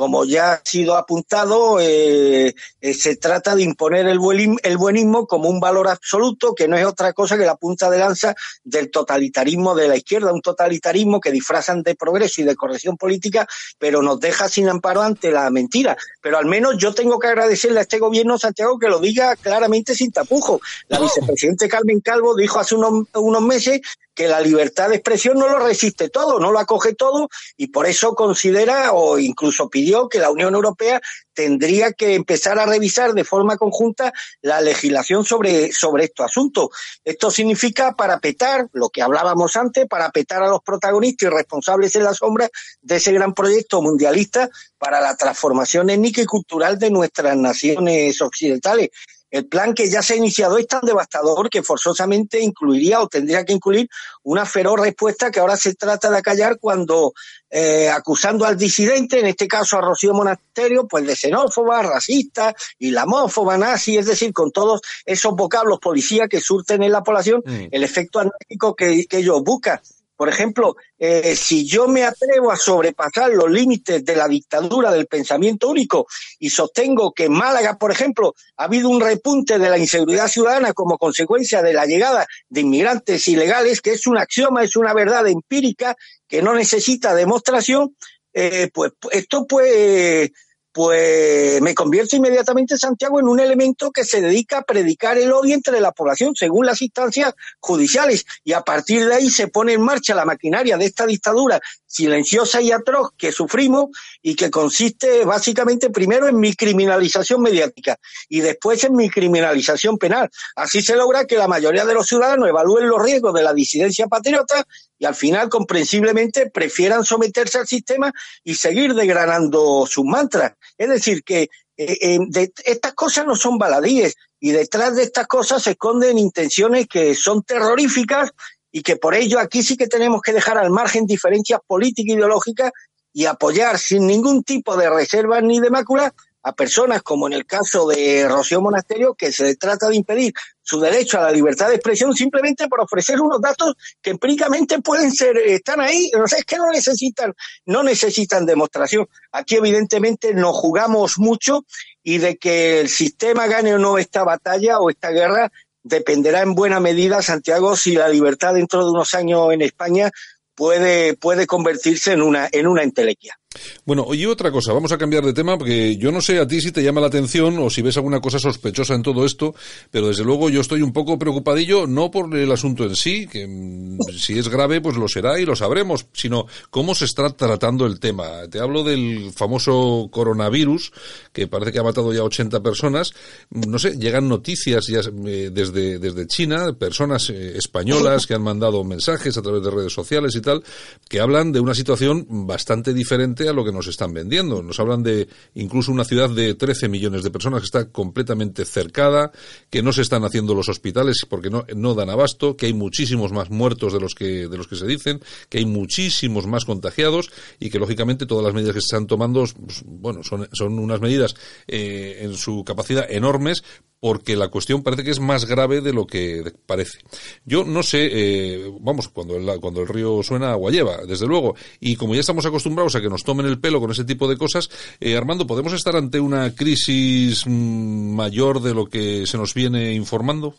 como 0.01 0.25
ya 0.25 0.53
ha 0.53 0.61
sido 0.65 0.95
apuntado, 0.97 1.79
eh, 1.79 2.55
eh, 2.81 2.93
se 2.95 3.17
trata 3.17 3.53
de 3.53 3.61
imponer 3.61 4.07
el, 4.07 4.17
buenismo 4.17 5.27
como 5.27 5.47
un 5.47 5.59
valor 5.59 5.87
absoluto, 5.87 6.55
que 6.55 6.67
no 6.67 6.75
es 6.75 6.87
otra 6.87 7.13
cosa 7.13 7.37
que 7.37 7.45
la 7.45 7.55
punta 7.55 7.87
de 7.87 7.99
lanza 7.99 8.33
del 8.63 8.89
totalitarismo 8.89 9.75
de 9.75 9.87
la 9.87 9.97
izquierda, 9.97 10.33
un 10.33 10.41
totalitarismo 10.41 11.21
que 11.21 11.31
disfrazan 11.31 11.83
de 11.83 11.93
progreso 11.93 12.41
y 12.41 12.45
de 12.45 12.55
corrección 12.55 12.97
política, 12.97 13.47
pero 13.77 14.01
nos 14.01 14.19
deja 14.19 14.49
sin 14.49 14.69
amparo 14.69 15.03
ante 15.03 15.29
la 15.29 15.47
mentira. 15.51 15.95
Pero 16.19 16.39
al 16.39 16.47
menos 16.47 16.77
yo 16.79 16.95
tengo 16.95 17.19
que 17.19 17.27
agradecerle 17.27 17.77
a 17.77 17.83
este 17.83 17.99
gobierno, 17.99 18.39
Santiago, 18.39 18.79
que 18.79 18.87
lo 18.87 18.97
diga 18.97 19.35
claramente 19.35 19.93
sin 19.93 20.11
tapujo. 20.11 20.61
La 20.87 20.99
vicepresidente 20.99 21.69
Carmen 21.69 21.99
Calvo 21.99 22.35
dijo 22.35 22.59
hace 22.59 22.73
unos, 22.73 23.07
unos 23.13 23.41
meses 23.43 23.81
que 24.13 24.27
la 24.27 24.41
libertad 24.41 24.89
de 24.89 24.95
expresión 24.95 25.37
no 25.37 25.47
lo 25.47 25.59
resiste 25.59 26.09
todo, 26.09 26.39
no 26.39 26.51
lo 26.51 26.59
acoge 26.59 26.93
todo 26.93 27.29
y 27.57 27.67
por 27.67 27.85
eso 27.85 28.13
considera 28.13 28.91
o 28.93 29.19
incluso 29.19 29.69
pidió 29.69 30.09
que 30.09 30.19
la 30.19 30.31
Unión 30.31 30.53
Europea 30.53 31.01
tendría 31.33 31.93
que 31.93 32.15
empezar 32.15 32.59
a 32.59 32.65
revisar 32.65 33.13
de 33.13 33.23
forma 33.23 33.57
conjunta 33.57 34.13
la 34.41 34.59
legislación 34.61 35.23
sobre, 35.23 35.71
sobre 35.71 36.05
estos 36.05 36.25
asuntos. 36.25 36.69
Esto 37.03 37.31
significa 37.31 37.93
parapetar, 37.93 38.67
lo 38.73 38.89
que 38.89 39.01
hablábamos 39.01 39.55
antes, 39.55 39.87
parapetar 39.87 40.43
a 40.43 40.49
los 40.49 40.61
protagonistas 40.61 41.27
y 41.27 41.33
responsables 41.33 41.95
en 41.95 42.03
la 42.03 42.13
sombra 42.13 42.49
de 42.81 42.95
ese 42.97 43.13
gran 43.13 43.33
proyecto 43.33 43.81
mundialista 43.81 44.49
para 44.77 44.99
la 44.99 45.15
transformación 45.15 45.89
étnica 45.89 46.21
y 46.21 46.25
cultural 46.25 46.77
de 46.77 46.91
nuestras 46.91 47.37
naciones 47.37 48.21
occidentales 48.21 48.89
el 49.31 49.47
plan 49.47 49.73
que 49.73 49.89
ya 49.89 50.01
se 50.01 50.13
ha 50.13 50.17
iniciado 50.17 50.57
es 50.57 50.67
tan 50.67 50.81
devastador 50.81 51.49
que 51.49 51.63
forzosamente 51.63 52.39
incluiría 52.41 53.01
o 53.01 53.07
tendría 53.07 53.45
que 53.45 53.53
incluir 53.53 53.89
una 54.23 54.45
feroz 54.45 54.79
respuesta 54.79 55.31
que 55.31 55.39
ahora 55.39 55.55
se 55.55 55.73
trata 55.73 56.11
de 56.11 56.17
acallar 56.17 56.59
cuando 56.59 57.13
eh, 57.49 57.89
acusando 57.89 58.45
al 58.45 58.57
disidente, 58.57 59.19
en 59.19 59.27
este 59.27 59.47
caso 59.47 59.77
a 59.77 59.81
Rocío 59.81 60.13
Monasterio, 60.13 60.87
pues 60.87 61.07
de 61.07 61.15
xenófoba, 61.15 61.81
racista, 61.81 62.53
islamófoba, 62.79 63.57
nazi, 63.57 63.97
es 63.97 64.05
decir, 64.05 64.33
con 64.33 64.51
todos 64.51 64.81
esos 65.05 65.33
vocablos 65.33 65.79
policía 65.79 66.27
que 66.27 66.41
surten 66.41 66.83
en 66.83 66.91
la 66.91 67.03
población 67.03 67.41
mm. 67.45 67.67
el 67.71 67.83
efecto 67.83 68.19
anárquico 68.19 68.75
que, 68.75 69.05
que 69.05 69.17
ellos 69.17 69.41
buscan. 69.43 69.79
Por 70.21 70.29
ejemplo, 70.29 70.75
eh, 70.99 71.35
si 71.35 71.65
yo 71.65 71.87
me 71.87 72.03
atrevo 72.03 72.51
a 72.51 72.55
sobrepasar 72.55 73.31
los 73.31 73.49
límites 73.49 74.05
de 74.05 74.15
la 74.15 74.27
dictadura 74.27 74.91
del 74.91 75.07
pensamiento 75.07 75.67
único 75.67 76.05
y 76.37 76.51
sostengo 76.51 77.11
que 77.11 77.23
en 77.23 77.31
Málaga, 77.31 77.75
por 77.79 77.89
ejemplo, 77.89 78.35
ha 78.57 78.65
habido 78.65 78.87
un 78.87 79.01
repunte 79.01 79.57
de 79.57 79.67
la 79.67 79.79
inseguridad 79.79 80.27
ciudadana 80.27 80.73
como 80.73 80.99
consecuencia 80.99 81.63
de 81.63 81.73
la 81.73 81.87
llegada 81.87 82.27
de 82.47 82.61
inmigrantes 82.61 83.27
ilegales, 83.29 83.81
que 83.81 83.93
es 83.93 84.05
un 84.05 84.19
axioma, 84.19 84.63
es 84.63 84.75
una 84.75 84.93
verdad 84.93 85.27
empírica 85.27 85.95
que 86.27 86.43
no 86.43 86.53
necesita 86.53 87.15
demostración, 87.15 87.97
eh, 88.31 88.69
pues 88.71 88.91
esto 89.09 89.47
pues 89.47 90.29
pues 90.73 91.61
me 91.61 91.75
convierto 91.75 92.15
inmediatamente 92.15 92.77
Santiago 92.77 93.19
en 93.19 93.27
un 93.27 93.39
elemento 93.39 93.91
que 93.91 94.05
se 94.05 94.21
dedica 94.21 94.59
a 94.59 94.63
predicar 94.63 95.17
el 95.17 95.31
odio 95.31 95.53
entre 95.53 95.81
la 95.81 95.91
población 95.91 96.33
según 96.35 96.65
las 96.65 96.81
instancias 96.81 97.33
judiciales 97.59 98.25
y 98.43 98.53
a 98.53 98.61
partir 98.61 99.05
de 99.05 99.15
ahí 99.15 99.29
se 99.29 99.47
pone 99.47 99.73
en 99.73 99.81
marcha 99.81 100.15
la 100.15 100.25
maquinaria 100.25 100.77
de 100.77 100.85
esta 100.85 101.05
dictadura 101.05 101.59
silenciosa 101.85 102.61
y 102.61 102.71
atroz 102.71 103.09
que 103.17 103.33
sufrimos 103.33 103.89
y 104.21 104.35
que 104.35 104.49
consiste 104.49 105.25
básicamente 105.25 105.89
primero 105.89 106.27
en 106.27 106.39
mi 106.39 106.55
criminalización 106.55 107.41
mediática 107.41 107.97
y 108.29 108.39
después 108.39 108.83
en 108.85 108.95
mi 108.95 109.09
criminalización 109.09 109.97
penal. 109.97 110.29
Así 110.55 110.81
se 110.81 110.95
logra 110.95 111.25
que 111.25 111.35
la 111.35 111.49
mayoría 111.49 111.85
de 111.85 111.93
los 111.93 112.07
ciudadanos 112.07 112.47
evalúen 112.47 112.87
los 112.87 113.01
riesgos 113.01 113.33
de 113.33 113.43
la 113.43 113.53
disidencia 113.53 114.07
patriota 114.07 114.65
y 114.97 115.05
al 115.05 115.15
final 115.15 115.49
comprensiblemente 115.49 116.49
prefieran 116.49 117.03
someterse 117.03 117.57
al 117.57 117.67
sistema 117.67 118.13
y 118.43 118.55
seguir 118.55 118.93
degranando 118.93 119.85
sus 119.85 120.05
mantras. 120.05 120.53
Es 120.77 120.89
decir, 120.89 121.23
que 121.23 121.49
eh, 121.77 122.19
eh, 122.35 122.51
estas 122.65 122.93
cosas 122.93 123.25
no 123.25 123.35
son 123.35 123.57
baladíes 123.57 124.15
y 124.39 124.51
detrás 124.51 124.95
de 124.95 125.03
estas 125.03 125.27
cosas 125.27 125.63
se 125.63 125.71
esconden 125.71 126.17
intenciones 126.17 126.87
que 126.87 127.15
son 127.15 127.43
terroríficas 127.43 128.31
y 128.71 128.81
que 128.81 128.95
por 128.95 129.15
ello 129.15 129.39
aquí 129.39 129.63
sí 129.63 129.77
que 129.77 129.87
tenemos 129.87 130.21
que 130.21 130.33
dejar 130.33 130.57
al 130.57 130.69
margen 130.69 131.05
diferencias 131.05 131.59
políticas 131.65 132.09
e 132.09 132.17
ideológicas 132.17 132.71
y 133.13 133.25
apoyar 133.25 133.77
sin 133.77 134.07
ningún 134.07 134.43
tipo 134.43 134.77
de 134.77 134.89
reservas 134.89 135.43
ni 135.43 135.59
de 135.59 135.69
mácula 135.69 136.13
a 136.43 136.53
personas 136.53 137.01
como 137.01 137.27
en 137.27 137.33
el 137.33 137.45
caso 137.45 137.87
de 137.87 138.27
Rocío 138.27 138.61
Monasterio, 138.61 139.13
que 139.13 139.31
se 139.31 139.55
trata 139.55 139.87
de 139.89 139.95
impedir 139.95 140.33
su 140.61 140.79
derecho 140.79 141.19
a 141.19 141.23
la 141.23 141.31
libertad 141.31 141.69
de 141.69 141.75
expresión 141.75 142.13
simplemente 142.13 142.67
por 142.67 142.81
ofrecer 142.81 143.19
unos 143.19 143.41
datos 143.41 143.75
que 144.01 144.11
empíricamente 144.11 144.79
pueden 144.81 145.11
ser, 145.11 145.37
están 145.37 145.81
ahí, 145.81 146.09
no 146.17 146.27
sé, 146.27 146.37
es 146.37 146.45
que 146.45 146.57
no 146.57 146.71
necesitan, 146.71 147.33
no 147.65 147.83
necesitan 147.83 148.45
demostración. 148.45 149.07
Aquí 149.31 149.55
evidentemente 149.55 150.33
nos 150.33 150.55
jugamos 150.55 151.19
mucho 151.19 151.65
y 152.03 152.17
de 152.17 152.37
que 152.37 152.81
el 152.81 152.89
sistema 152.89 153.47
gane 153.47 153.75
o 153.75 153.77
no 153.77 153.97
esta 153.97 154.23
batalla 154.23 154.79
o 154.79 154.89
esta 154.89 155.11
guerra 155.11 155.51
dependerá 155.83 156.41
en 156.41 156.55
buena 156.55 156.79
medida, 156.79 157.21
Santiago, 157.21 157.75
si 157.75 157.95
la 157.95 158.07
libertad 158.07 158.53
dentro 158.53 158.83
de 158.85 158.91
unos 158.91 159.13
años 159.13 159.51
en 159.51 159.61
España 159.61 160.11
puede, 160.55 161.15
puede 161.15 161.47
convertirse 161.47 162.13
en 162.13 162.21
una, 162.21 162.47
en 162.51 162.67
una 162.67 162.83
entelequia. 162.83 163.40
Bueno, 163.85 164.03
oye 164.07 164.27
otra 164.27 164.49
cosa, 164.49 164.71
vamos 164.71 164.93
a 164.93 164.97
cambiar 164.97 165.25
de 165.25 165.33
tema 165.33 165.57
porque 165.57 165.97
yo 165.97 166.11
no 166.11 166.21
sé 166.21 166.39
a 166.39 166.47
ti 166.47 166.61
si 166.61 166.71
te 166.71 166.83
llama 166.83 167.01
la 167.01 167.07
atención 167.07 167.57
o 167.59 167.69
si 167.69 167.81
ves 167.81 167.97
alguna 167.97 168.21
cosa 168.21 168.39
sospechosa 168.39 168.93
en 168.93 169.03
todo 169.03 169.25
esto, 169.25 169.53
pero 169.89 170.07
desde 170.07 170.23
luego 170.23 170.49
yo 170.49 170.61
estoy 170.61 170.81
un 170.81 170.93
poco 170.93 171.19
preocupadillo, 171.19 171.85
no 171.85 172.11
por 172.11 172.33
el 172.35 172.49
asunto 172.51 172.85
en 172.85 172.95
sí, 172.95 173.27
que 173.27 173.45
mm, 173.45 173.97
si 174.17 174.39
es 174.39 174.47
grave 174.47 174.79
pues 174.79 174.95
lo 174.95 175.07
será 175.09 175.37
y 175.39 175.45
lo 175.45 175.55
sabremos, 175.55 176.05
sino 176.13 176.47
cómo 176.69 176.95
se 176.95 177.05
está 177.05 177.29
tratando 177.31 177.85
el 177.85 177.99
tema. 177.99 178.47
Te 178.49 178.59
hablo 178.59 178.83
del 178.83 179.31
famoso 179.35 180.07
coronavirus, 180.11 180.93
que 181.33 181.47
parece 181.47 181.73
que 181.73 181.79
ha 181.79 181.83
matado 181.83 182.13
ya 182.13 182.23
80 182.23 182.61
personas. 182.61 183.13
No 183.49 183.79
sé, 183.79 183.97
llegan 183.97 184.29
noticias 184.29 184.87
ya 184.87 185.01
eh, 185.01 185.49
desde, 185.51 185.99
desde 185.99 186.25
China, 186.27 186.73
personas 186.73 187.29
eh, 187.29 187.57
españolas 187.57 188.27
que 188.27 188.33
han 188.33 188.43
mandado 188.43 188.83
mensajes 188.85 189.37
a 189.37 189.41
través 189.41 189.61
de 189.61 189.71
redes 189.71 189.91
sociales 189.93 190.35
y 190.35 190.41
tal, 190.41 190.63
que 191.09 191.19
hablan 191.19 191.51
de 191.51 191.59
una 191.59 191.73
situación 191.73 192.25
bastante 192.47 192.93
diferente 192.93 193.40
a 193.47 193.53
lo 193.53 193.63
que 193.63 193.71
nos 193.71 193.87
están 193.87 194.13
vendiendo. 194.13 194.61
Nos 194.61 194.79
hablan 194.79 195.03
de 195.03 195.27
incluso 195.55 195.91
una 195.91 196.03
ciudad 196.03 196.29
de 196.29 196.55
13 196.55 196.89
millones 196.89 197.23
de 197.23 197.31
personas 197.31 197.61
que 197.61 197.65
está 197.65 197.89
completamente 197.89 198.65
cercada, 198.65 199.31
que 199.69 199.81
no 199.81 199.93
se 199.93 200.01
están 200.01 200.23
haciendo 200.23 200.53
los 200.53 200.69
hospitales 200.69 201.25
porque 201.29 201.49
no, 201.49 201.93
dan 201.95 202.09
abasto, 202.09 202.55
que 202.55 202.67
hay 202.67 202.73
muchísimos 202.73 203.31
más 203.31 203.49
muertos 203.49 203.93
de 203.93 203.99
los 203.99 204.15
que, 204.15 204.47
de 204.47 204.57
los 204.57 204.67
que 204.67 204.75
se 204.75 204.87
dicen, 204.87 205.21
que 205.49 205.59
hay 205.59 205.65
muchísimos 205.65 206.47
más 206.47 206.65
contagiados 206.65 207.31
y 207.59 207.69
que 207.69 207.79
lógicamente 207.79 208.25
todas 208.25 208.45
las 208.45 208.53
medidas 208.53 208.73
que 208.73 208.81
se 208.81 208.85
están 208.85 209.07
tomando, 209.07 209.45
pues, 209.65 209.83
bueno, 209.85 210.23
son, 210.23 210.47
son 210.53 210.79
unas 210.79 211.01
medidas 211.01 211.35
eh, 211.67 212.19
en 212.21 212.35
su 212.35 212.63
capacidad 212.63 213.09
enormes, 213.09 213.63
porque 214.01 214.35
la 214.35 214.49
cuestión 214.49 214.81
parece 214.81 215.03
que 215.03 215.11
es 215.11 215.19
más 215.19 215.45
grave 215.45 215.79
de 215.79 215.93
lo 215.93 216.07
que 216.07 216.51
parece. 216.65 216.99
Yo 217.45 217.63
no 217.63 217.83
sé, 217.83 218.09
eh, 218.11 218.73
vamos, 218.81 219.07
cuando 219.09 219.37
el, 219.37 219.59
cuando 219.61 219.81
el 219.81 219.87
río 219.87 220.23
suena, 220.23 220.51
agua 220.51 220.71
lleva, 220.71 221.05
desde 221.05 221.27
luego, 221.27 221.55
y 221.79 221.95
como 221.95 222.15
ya 222.15 222.21
estamos 222.21 222.45
acostumbrados 222.47 222.95
a 222.95 223.01
que 223.01 223.09
nos 223.09 223.23
tomen 223.23 223.45
el 223.45 223.59
pelo 223.59 223.79
con 223.79 223.91
ese 223.91 224.03
tipo 224.03 224.27
de 224.27 224.37
cosas, 224.37 224.71
eh, 224.99 225.15
Armando, 225.15 225.45
¿podemos 225.45 225.71
estar 225.73 225.95
ante 225.95 226.19
una 226.19 226.55
crisis 226.55 227.45
mm, 227.45 228.15
mayor 228.15 228.59
de 228.61 228.73
lo 228.73 228.87
que 228.87 229.27
se 229.27 229.37
nos 229.37 229.53
viene 229.53 229.93
informando? 229.93 230.55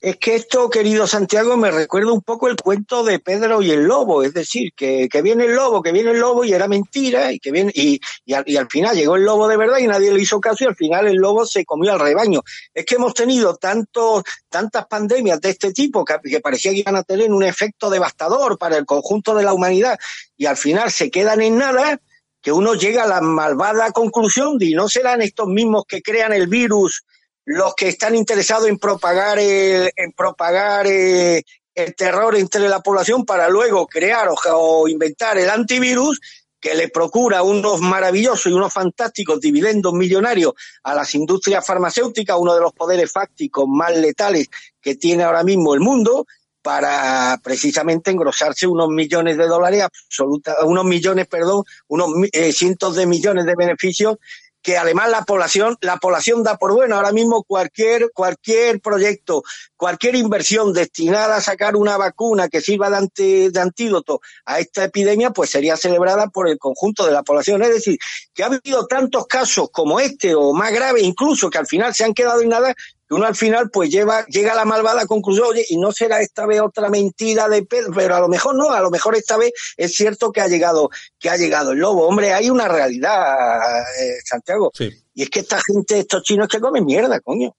Es 0.00 0.16
que 0.16 0.36
esto, 0.36 0.70
querido 0.70 1.08
Santiago, 1.08 1.56
me 1.56 1.72
recuerda 1.72 2.12
un 2.12 2.22
poco 2.22 2.46
el 2.46 2.54
cuento 2.54 3.02
de 3.02 3.18
Pedro 3.18 3.62
y 3.62 3.72
el 3.72 3.82
lobo, 3.82 4.22
es 4.22 4.32
decir, 4.32 4.72
que, 4.76 5.08
viene 5.24 5.46
el 5.46 5.56
lobo, 5.56 5.82
que 5.82 5.90
viene 5.90 6.12
el 6.12 6.20
lobo 6.20 6.44
y 6.44 6.52
era 6.52 6.68
mentira, 6.68 7.32
y 7.32 7.40
que 7.40 7.50
viene, 7.50 7.72
y, 7.74 8.00
al, 8.32 8.68
final 8.68 8.94
llegó 8.94 9.16
el 9.16 9.24
lobo 9.24 9.48
de 9.48 9.56
verdad 9.56 9.78
y 9.78 9.88
nadie 9.88 10.12
le 10.12 10.22
hizo 10.22 10.40
caso 10.40 10.62
y 10.62 10.66
al 10.68 10.76
final 10.76 11.08
el 11.08 11.16
lobo 11.16 11.44
se 11.44 11.64
comió 11.64 11.92
al 11.92 11.98
rebaño. 11.98 12.42
Es 12.72 12.86
que 12.86 12.94
hemos 12.94 13.12
tenido 13.12 13.56
tantos, 13.56 14.22
tantas 14.48 14.86
pandemias 14.86 15.40
de 15.40 15.50
este 15.50 15.72
tipo 15.72 16.04
que, 16.04 16.14
que 16.22 16.40
parecía 16.40 16.70
que 16.70 16.78
iban 16.78 16.94
a 16.94 17.02
tener 17.02 17.32
un 17.32 17.42
efecto 17.42 17.90
devastador 17.90 18.56
para 18.56 18.76
el 18.76 18.86
conjunto 18.86 19.34
de 19.34 19.42
la 19.42 19.52
humanidad 19.52 19.98
y 20.36 20.46
al 20.46 20.56
final 20.56 20.92
se 20.92 21.10
quedan 21.10 21.42
en 21.42 21.58
nada, 21.58 22.00
que 22.40 22.52
uno 22.52 22.74
llega 22.74 23.02
a 23.02 23.08
la 23.08 23.20
malvada 23.20 23.90
conclusión 23.90 24.58
de 24.58 24.70
no 24.76 24.88
serán 24.88 25.22
estos 25.22 25.48
mismos 25.48 25.86
que 25.88 26.02
crean 26.02 26.32
el 26.32 26.46
virus 26.46 27.02
los 27.48 27.74
que 27.74 27.88
están 27.88 28.14
interesados 28.14 28.68
en 28.68 28.78
propagar 28.78 29.38
el, 29.38 29.90
en 29.96 30.12
propagar 30.12 30.86
eh, 30.86 31.42
el 31.74 31.94
terror 31.94 32.36
entre 32.36 32.68
la 32.68 32.80
población 32.80 33.24
para 33.24 33.48
luego 33.48 33.86
crear 33.86 34.28
o, 34.52 34.86
inventar 34.86 35.38
el 35.38 35.48
antivirus 35.48 36.20
que 36.60 36.74
le 36.74 36.88
procura 36.88 37.42
unos 37.42 37.80
maravillosos 37.80 38.52
y 38.52 38.52
unos 38.52 38.70
fantásticos 38.70 39.40
dividendos 39.40 39.94
millonarios 39.94 40.52
a 40.82 40.94
las 40.94 41.14
industrias 41.14 41.64
farmacéuticas, 41.64 42.36
uno 42.38 42.54
de 42.54 42.60
los 42.60 42.74
poderes 42.74 43.10
fácticos 43.10 43.64
más 43.66 43.96
letales 43.96 44.48
que 44.78 44.96
tiene 44.96 45.22
ahora 45.22 45.42
mismo 45.42 45.72
el 45.72 45.80
mundo, 45.80 46.26
para 46.60 47.40
precisamente 47.42 48.10
engrosarse 48.10 48.66
unos 48.66 48.88
millones 48.88 49.38
de 49.38 49.46
dólares, 49.46 49.84
absoluta, 49.84 50.56
unos 50.66 50.84
millones, 50.84 51.26
perdón, 51.28 51.64
unos 51.86 52.10
eh, 52.30 52.52
cientos 52.52 52.94
de 52.96 53.06
millones 53.06 53.46
de 53.46 53.54
beneficios 53.54 54.18
que 54.62 54.76
además 54.76 55.10
la 55.10 55.24
población, 55.24 55.76
la 55.80 55.96
población 55.96 56.42
da 56.42 56.56
por 56.56 56.72
bueno. 56.72 56.96
Ahora 56.96 57.12
mismo 57.12 57.44
cualquier, 57.44 58.10
cualquier 58.12 58.80
proyecto, 58.80 59.42
cualquier 59.76 60.16
inversión 60.16 60.72
destinada 60.72 61.36
a 61.36 61.40
sacar 61.40 61.76
una 61.76 61.96
vacuna 61.96 62.48
que 62.48 62.60
sirva 62.60 62.90
de, 62.90 63.50
de 63.50 63.60
antídoto 63.60 64.20
a 64.44 64.58
esta 64.58 64.84
epidemia, 64.84 65.30
pues 65.30 65.50
sería 65.50 65.76
celebrada 65.76 66.28
por 66.28 66.48
el 66.48 66.58
conjunto 66.58 67.06
de 67.06 67.12
la 67.12 67.22
población. 67.22 67.62
Es 67.62 67.70
decir, 67.70 67.98
que 68.34 68.42
ha 68.42 68.46
habido 68.46 68.86
tantos 68.86 69.26
casos 69.26 69.68
como 69.72 70.00
este 70.00 70.34
o 70.34 70.52
más 70.52 70.72
grave 70.72 71.00
incluso 71.00 71.50
que 71.50 71.58
al 71.58 71.66
final 71.66 71.94
se 71.94 72.04
han 72.04 72.14
quedado 72.14 72.42
en 72.42 72.48
nada 72.48 72.74
que 73.08 73.14
uno 73.14 73.26
al 73.26 73.34
final 73.34 73.70
pues 73.70 73.90
lleva, 73.90 74.26
llega 74.26 74.52
a 74.52 74.56
la 74.56 74.64
malvada 74.64 75.06
conclusión, 75.06 75.46
oye, 75.48 75.64
y 75.68 75.78
no 75.78 75.92
será 75.92 76.20
esta 76.20 76.46
vez 76.46 76.60
otra 76.60 76.90
mentira 76.90 77.48
de 77.48 77.62
Pedro, 77.64 77.92
pero 77.94 78.14
a 78.14 78.20
lo 78.20 78.28
mejor 78.28 78.54
no, 78.54 78.70
a 78.70 78.80
lo 78.80 78.90
mejor 78.90 79.16
esta 79.16 79.36
vez 79.36 79.52
es 79.76 79.94
cierto 79.94 80.30
que 80.30 80.40
ha 80.40 80.48
llegado, 80.48 80.90
que 81.18 81.30
ha 81.30 81.36
llegado 81.36 81.72
el 81.72 81.78
lobo. 81.78 82.06
Hombre, 82.06 82.32
hay 82.32 82.50
una 82.50 82.68
realidad, 82.68 83.80
eh, 84.00 84.18
Santiago. 84.24 84.70
Sí. 84.74 84.90
Y 85.14 85.22
es 85.22 85.30
que 85.30 85.40
esta 85.40 85.60
gente, 85.60 85.98
estos 85.98 86.22
chinos 86.22 86.48
que 86.48 86.60
comen 86.60 86.84
mierda, 86.84 87.18
coño. 87.20 87.54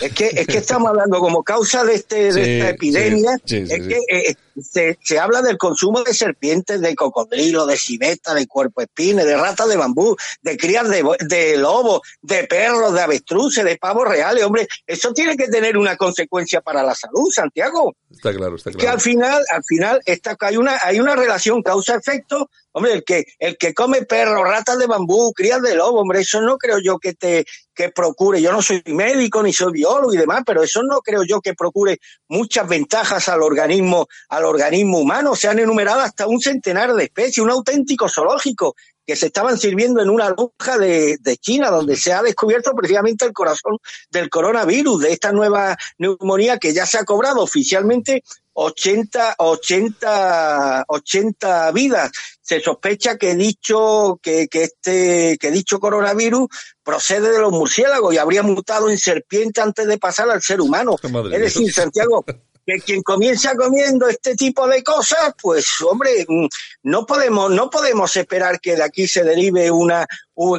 Es 0.00 0.12
que, 0.12 0.26
es 0.26 0.46
que 0.46 0.58
estamos 0.58 0.88
hablando 0.90 1.18
como 1.20 1.42
causa 1.42 1.82
de 1.82 1.94
este, 1.94 2.30
de 2.30 2.44
sí, 2.44 2.50
esta 2.50 2.68
epidemia, 2.68 3.38
sí, 3.44 3.64
es 3.68 3.86
que 3.86 3.98
eh, 4.10 4.34
se, 4.60 4.98
se, 5.02 5.18
habla 5.18 5.42
del 5.42 5.58
consumo 5.58 6.02
de 6.02 6.14
serpientes, 6.14 6.80
de 6.80 6.94
cocodrilo, 6.94 7.66
de 7.66 7.76
civeta, 7.76 8.34
de 8.34 8.46
cuerpo 8.46 8.82
espines, 8.82 9.24
de 9.26 9.36
ratas 9.36 9.68
de 9.68 9.76
bambú, 9.76 10.16
de 10.42 10.56
crías 10.56 10.88
de, 10.88 11.04
de 11.20 11.56
lobos, 11.56 12.00
de 12.22 12.44
perros, 12.44 12.94
de 12.94 13.00
avestruces, 13.00 13.64
de 13.64 13.76
pavos 13.76 14.08
reales. 14.08 14.44
Hombre, 14.44 14.68
eso 14.86 15.12
tiene 15.12 15.36
que 15.36 15.48
tener 15.48 15.76
una 15.76 15.96
consecuencia 15.96 16.60
para 16.60 16.82
la 16.82 16.94
salud, 16.94 17.30
Santiago. 17.30 17.96
Está 18.10 18.34
claro, 18.34 18.56
está 18.56 18.70
claro. 18.70 18.80
Que 18.80 18.88
al 18.88 19.00
final, 19.00 19.42
al 19.52 19.64
final, 19.64 20.00
está, 20.04 20.36
hay 20.40 20.56
una, 20.56 20.78
hay 20.82 21.00
una 21.00 21.16
relación 21.16 21.62
causa-efecto 21.62 22.48
Hombre, 22.78 22.92
el 22.92 23.04
que, 23.04 23.24
el 23.38 23.56
que 23.56 23.72
come 23.72 24.02
perro, 24.02 24.44
ratas 24.44 24.78
de 24.78 24.86
bambú, 24.86 25.32
crías 25.32 25.62
de 25.62 25.74
lobo, 25.74 26.00
hombre, 26.00 26.20
eso 26.20 26.42
no 26.42 26.58
creo 26.58 26.78
yo 26.78 26.98
que 26.98 27.14
te, 27.14 27.46
que 27.74 27.88
procure, 27.88 28.42
yo 28.42 28.52
no 28.52 28.60
soy 28.60 28.82
médico 28.84 29.42
ni 29.42 29.50
soy 29.54 29.72
biólogo 29.72 30.12
y 30.12 30.18
demás, 30.18 30.42
pero 30.44 30.62
eso 30.62 30.82
no 30.82 31.00
creo 31.00 31.22
yo 31.24 31.40
que 31.40 31.54
procure 31.54 31.98
muchas 32.28 32.68
ventajas 32.68 33.30
al 33.30 33.42
organismo, 33.42 34.08
al 34.28 34.44
organismo 34.46 34.98
humano. 34.98 35.34
Se 35.34 35.48
han 35.48 35.58
enumerado 35.58 36.00
hasta 36.00 36.26
un 36.26 36.40
centenar 36.40 36.94
de 36.94 37.04
especies, 37.04 37.38
un 37.38 37.50
auténtico 37.50 38.08
zoológico 38.08 38.74
que 39.06 39.16
se 39.16 39.26
estaban 39.26 39.56
sirviendo 39.56 40.02
en 40.02 40.10
una 40.10 40.30
lonja 40.30 40.78
de, 40.78 41.16
de, 41.20 41.36
China, 41.36 41.70
donde 41.70 41.96
se 41.96 42.12
ha 42.12 42.22
descubierto 42.22 42.72
precisamente 42.74 43.24
el 43.24 43.32
corazón 43.32 43.78
del 44.10 44.28
coronavirus, 44.28 45.02
de 45.02 45.12
esta 45.12 45.30
nueva 45.30 45.76
neumonía 45.98 46.58
que 46.58 46.74
ya 46.74 46.86
se 46.86 46.98
ha 46.98 47.04
cobrado 47.04 47.40
oficialmente 47.40 48.24
80, 48.56 49.36
80, 49.38 50.84
80 50.88 51.72
vidas. 51.72 52.10
Se 52.40 52.60
sospecha 52.60 53.16
que 53.16 53.34
dicho, 53.34 54.18
que, 54.22 54.48
que 54.48 54.64
este, 54.64 55.36
que 55.38 55.50
dicho 55.50 55.78
coronavirus 55.78 56.48
procede 56.82 57.32
de 57.32 57.38
los 57.38 57.52
murciélagos 57.52 58.14
y 58.14 58.18
habría 58.18 58.42
mutado 58.42 58.88
en 58.88 58.98
serpiente 58.98 59.60
antes 59.60 59.86
de 59.86 59.98
pasar 59.98 60.30
al 60.30 60.40
ser 60.40 60.60
humano. 60.60 60.96
es 61.32 61.40
decir, 61.40 61.72
Santiago, 61.72 62.24
que 62.66 62.80
quien 62.80 63.02
comienza 63.02 63.54
comiendo 63.54 64.08
este 64.08 64.34
tipo 64.34 64.66
de 64.66 64.82
cosas, 64.82 65.32
pues 65.40 65.66
hombre, 65.88 66.26
mm, 66.28 66.46
no 66.82 67.06
podemos, 67.06 67.50
no 67.50 67.70
podemos 67.70 68.16
esperar 68.16 68.60
que 68.60 68.74
de 68.74 68.82
aquí 68.82 69.06
se 69.06 69.22
derive 69.22 69.70
una, 69.70 70.06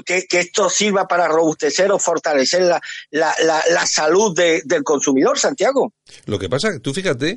que, 0.06 0.26
que, 0.28 0.40
esto 0.40 0.70
sirva 0.70 1.08
para 1.08 1.28
robustecer 1.28 1.92
o 1.92 2.00
fortalecer 2.00 2.64
la, 2.64 2.82
la, 3.12 3.36
la, 3.44 3.62
la 3.72 3.86
salud 3.86 4.34
de, 4.34 4.62
del 4.64 4.84
consumidor, 4.84 5.38
Santiago. 5.38 5.94
Lo 6.26 6.40
que 6.40 6.50
pasa, 6.50 6.80
tú 6.80 6.94
fíjate 6.94 7.36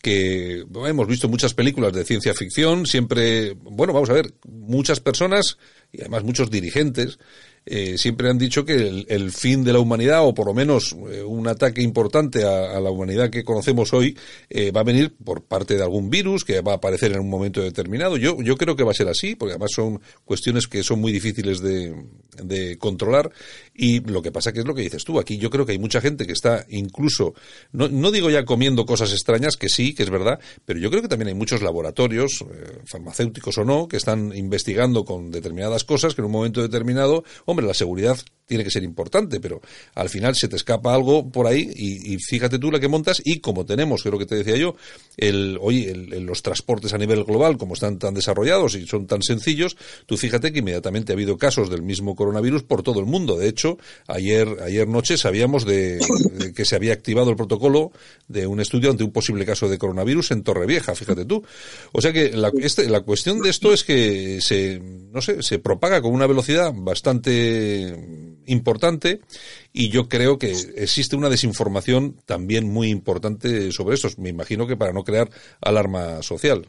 que 0.00 0.64
hemos 0.86 1.06
visto 1.08 1.28
muchas 1.28 1.54
películas 1.54 1.92
de 1.92 2.04
ciencia 2.04 2.32
ficción, 2.34 2.86
siempre, 2.86 3.54
bueno, 3.54 3.92
vamos 3.92 4.10
a 4.10 4.14
ver, 4.14 4.32
muchas 4.44 5.00
personas 5.00 5.58
y 5.90 6.00
además 6.00 6.22
muchos 6.22 6.50
dirigentes 6.50 7.18
eh, 7.64 7.96
siempre 7.96 8.28
han 8.28 8.38
dicho 8.38 8.64
que 8.64 9.04
el, 9.06 9.32
fin 9.32 9.62
de 9.62 9.72
la 9.72 9.78
humanidad, 9.78 10.26
o 10.26 10.34
por 10.34 10.46
lo 10.46 10.54
menos 10.54 10.96
eh, 11.10 11.22
un 11.22 11.46
ataque 11.46 11.80
importante 11.80 12.44
a, 12.44 12.76
a, 12.76 12.80
la 12.80 12.90
humanidad 12.90 13.30
que 13.30 13.44
conocemos 13.44 13.92
hoy, 13.92 14.16
eh, 14.50 14.72
va 14.72 14.80
a 14.80 14.84
venir 14.84 15.14
por 15.24 15.44
parte 15.44 15.76
de 15.76 15.82
algún 15.82 16.10
virus 16.10 16.44
que 16.44 16.60
va 16.60 16.72
a 16.72 16.76
aparecer 16.76 17.12
en 17.12 17.20
un 17.20 17.30
momento 17.30 17.60
determinado. 17.60 18.16
Yo, 18.16 18.40
yo 18.42 18.56
creo 18.56 18.74
que 18.74 18.82
va 18.82 18.90
a 18.90 18.94
ser 18.94 19.08
así, 19.08 19.36
porque 19.36 19.52
además 19.52 19.70
son 19.72 20.00
cuestiones 20.24 20.66
que 20.66 20.82
son 20.82 21.00
muy 21.00 21.12
difíciles 21.12 21.60
de, 21.60 21.94
de 22.42 22.78
controlar. 22.78 23.30
Y 23.74 24.00
lo 24.00 24.22
que 24.22 24.32
pasa 24.32 24.52
que 24.52 24.60
es 24.60 24.66
lo 24.66 24.74
que 24.74 24.82
dices 24.82 25.04
tú. 25.04 25.18
Aquí 25.18 25.38
yo 25.38 25.50
creo 25.50 25.64
que 25.64 25.72
hay 25.72 25.78
mucha 25.78 26.00
gente 26.00 26.26
que 26.26 26.32
está 26.32 26.66
incluso, 26.68 27.34
no, 27.72 27.88
no 27.88 28.10
digo 28.10 28.28
ya 28.28 28.44
comiendo 28.44 28.84
cosas 28.86 29.12
extrañas, 29.12 29.56
que 29.56 29.68
sí, 29.68 29.94
que 29.94 30.02
es 30.02 30.10
verdad, 30.10 30.40
pero 30.64 30.78
yo 30.78 30.90
creo 30.90 31.02
que 31.02 31.08
también 31.08 31.28
hay 31.28 31.34
muchos 31.34 31.62
laboratorios, 31.62 32.42
eh, 32.42 32.80
farmacéuticos 32.84 33.56
o 33.58 33.64
no, 33.64 33.88
que 33.88 33.96
están 33.96 34.36
investigando 34.36 35.04
con 35.04 35.30
determinadas 35.30 35.84
cosas 35.84 36.14
que 36.14 36.20
en 36.20 36.26
un 36.26 36.32
momento 36.32 36.60
determinado 36.60 37.24
hombre, 37.52 37.66
la 37.66 37.74
seguridad 37.74 38.18
tiene 38.46 38.64
que 38.64 38.70
ser 38.70 38.82
importante, 38.82 39.40
pero 39.40 39.62
al 39.94 40.10
final 40.10 40.34
se 40.34 40.46
te 40.46 40.56
escapa 40.56 40.92
algo 40.92 41.30
por 41.30 41.46
ahí 41.46 41.70
y, 41.74 42.18
fíjate 42.18 42.58
tú 42.58 42.70
la 42.70 42.80
que 42.80 42.88
montas 42.88 43.22
y 43.24 43.40
como 43.40 43.64
tenemos, 43.64 44.02
que 44.02 44.10
es 44.10 44.12
lo 44.12 44.18
que 44.18 44.26
te 44.26 44.34
decía 44.34 44.56
yo, 44.56 44.76
el, 45.16 45.58
hoy 45.60 45.84
el, 45.84 46.24
los 46.24 46.42
transportes 46.42 46.92
a 46.92 46.98
nivel 46.98 47.24
global, 47.24 47.56
como 47.56 47.72
están 47.72 47.98
tan 47.98 48.12
desarrollados 48.12 48.74
y 48.74 48.86
son 48.86 49.06
tan 49.06 49.22
sencillos, 49.22 49.76
tú 50.04 50.18
fíjate 50.18 50.52
que 50.52 50.58
inmediatamente 50.58 51.12
ha 51.12 51.14
habido 51.14 51.38
casos 51.38 51.70
del 51.70 51.82
mismo 51.82 52.14
coronavirus 52.14 52.62
por 52.64 52.82
todo 52.82 53.00
el 53.00 53.06
mundo. 53.06 53.38
De 53.38 53.48
hecho, 53.48 53.78
ayer, 54.06 54.48
ayer 54.62 54.86
noche 54.86 55.16
sabíamos 55.16 55.64
de, 55.64 55.98
de 56.32 56.52
que 56.52 56.64
se 56.66 56.76
había 56.76 56.92
activado 56.92 57.30
el 57.30 57.36
protocolo 57.36 57.92
de 58.28 58.46
un 58.46 58.60
estudio 58.60 58.90
ante 58.90 59.04
un 59.04 59.12
posible 59.12 59.46
caso 59.46 59.68
de 59.68 59.78
coronavirus 59.78 60.32
en 60.32 60.42
Torrevieja, 60.42 60.94
fíjate 60.94 61.24
tú. 61.24 61.42
O 61.92 62.02
sea 62.02 62.12
que 62.12 62.30
la, 62.32 62.52
este, 62.60 62.88
la 62.90 63.00
cuestión 63.00 63.40
de 63.40 63.50
esto 63.50 63.72
es 63.72 63.82
que 63.82 64.40
se, 64.42 64.78
no 64.80 65.22
sé, 65.22 65.42
se 65.42 65.58
propaga 65.58 66.02
con 66.02 66.12
una 66.12 66.26
velocidad 66.26 66.72
bastante 66.74 67.41
importante 68.46 69.20
y 69.72 69.88
yo 69.90 70.08
creo 70.08 70.38
que 70.38 70.52
existe 70.76 71.16
una 71.16 71.28
desinformación 71.28 72.16
también 72.26 72.70
muy 72.70 72.88
importante 72.88 73.72
sobre 73.72 73.94
esto. 73.94 74.08
Me 74.18 74.30
imagino 74.30 74.66
que 74.66 74.76
para 74.76 74.92
no 74.92 75.04
crear 75.04 75.30
alarma 75.60 76.22
social. 76.22 76.66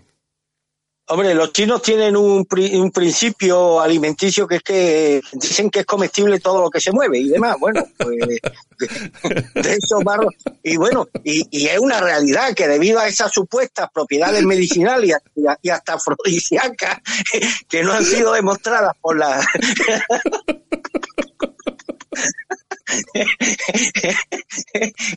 Hombre, 1.05 1.35
los 1.35 1.51
chinos 1.51 1.81
tienen 1.81 2.15
un, 2.15 2.45
principio 2.45 3.81
alimenticio 3.81 4.47
que 4.47 4.55
es 4.55 4.63
que 4.63 5.21
dicen 5.33 5.69
que 5.69 5.81
es 5.81 5.85
comestible 5.85 6.39
todo 6.39 6.61
lo 6.61 6.69
que 6.69 6.79
se 6.79 6.93
mueve 6.93 7.19
y 7.19 7.27
demás. 7.27 7.57
Bueno, 7.59 7.85
pues 7.97 8.17
de, 9.53 9.71
esos 9.73 10.01
barros. 10.01 10.33
Y 10.63 10.77
bueno, 10.77 11.09
y, 11.25 11.45
y, 11.51 11.67
es 11.67 11.77
una 11.77 11.99
realidad 11.99 12.53
que 12.53 12.69
debido 12.69 12.99
a 12.99 13.07
esas 13.09 13.33
supuestas 13.33 13.89
propiedades 13.93 14.45
medicinales 14.45 15.17
y, 15.35 15.43
y 15.61 15.69
hasta 15.69 15.95
afrodisíacas 15.95 16.99
que 17.67 17.83
no 17.83 17.91
han 17.91 18.05
sido 18.05 18.31
demostradas 18.31 18.93
por 19.01 19.17
la. 19.17 19.45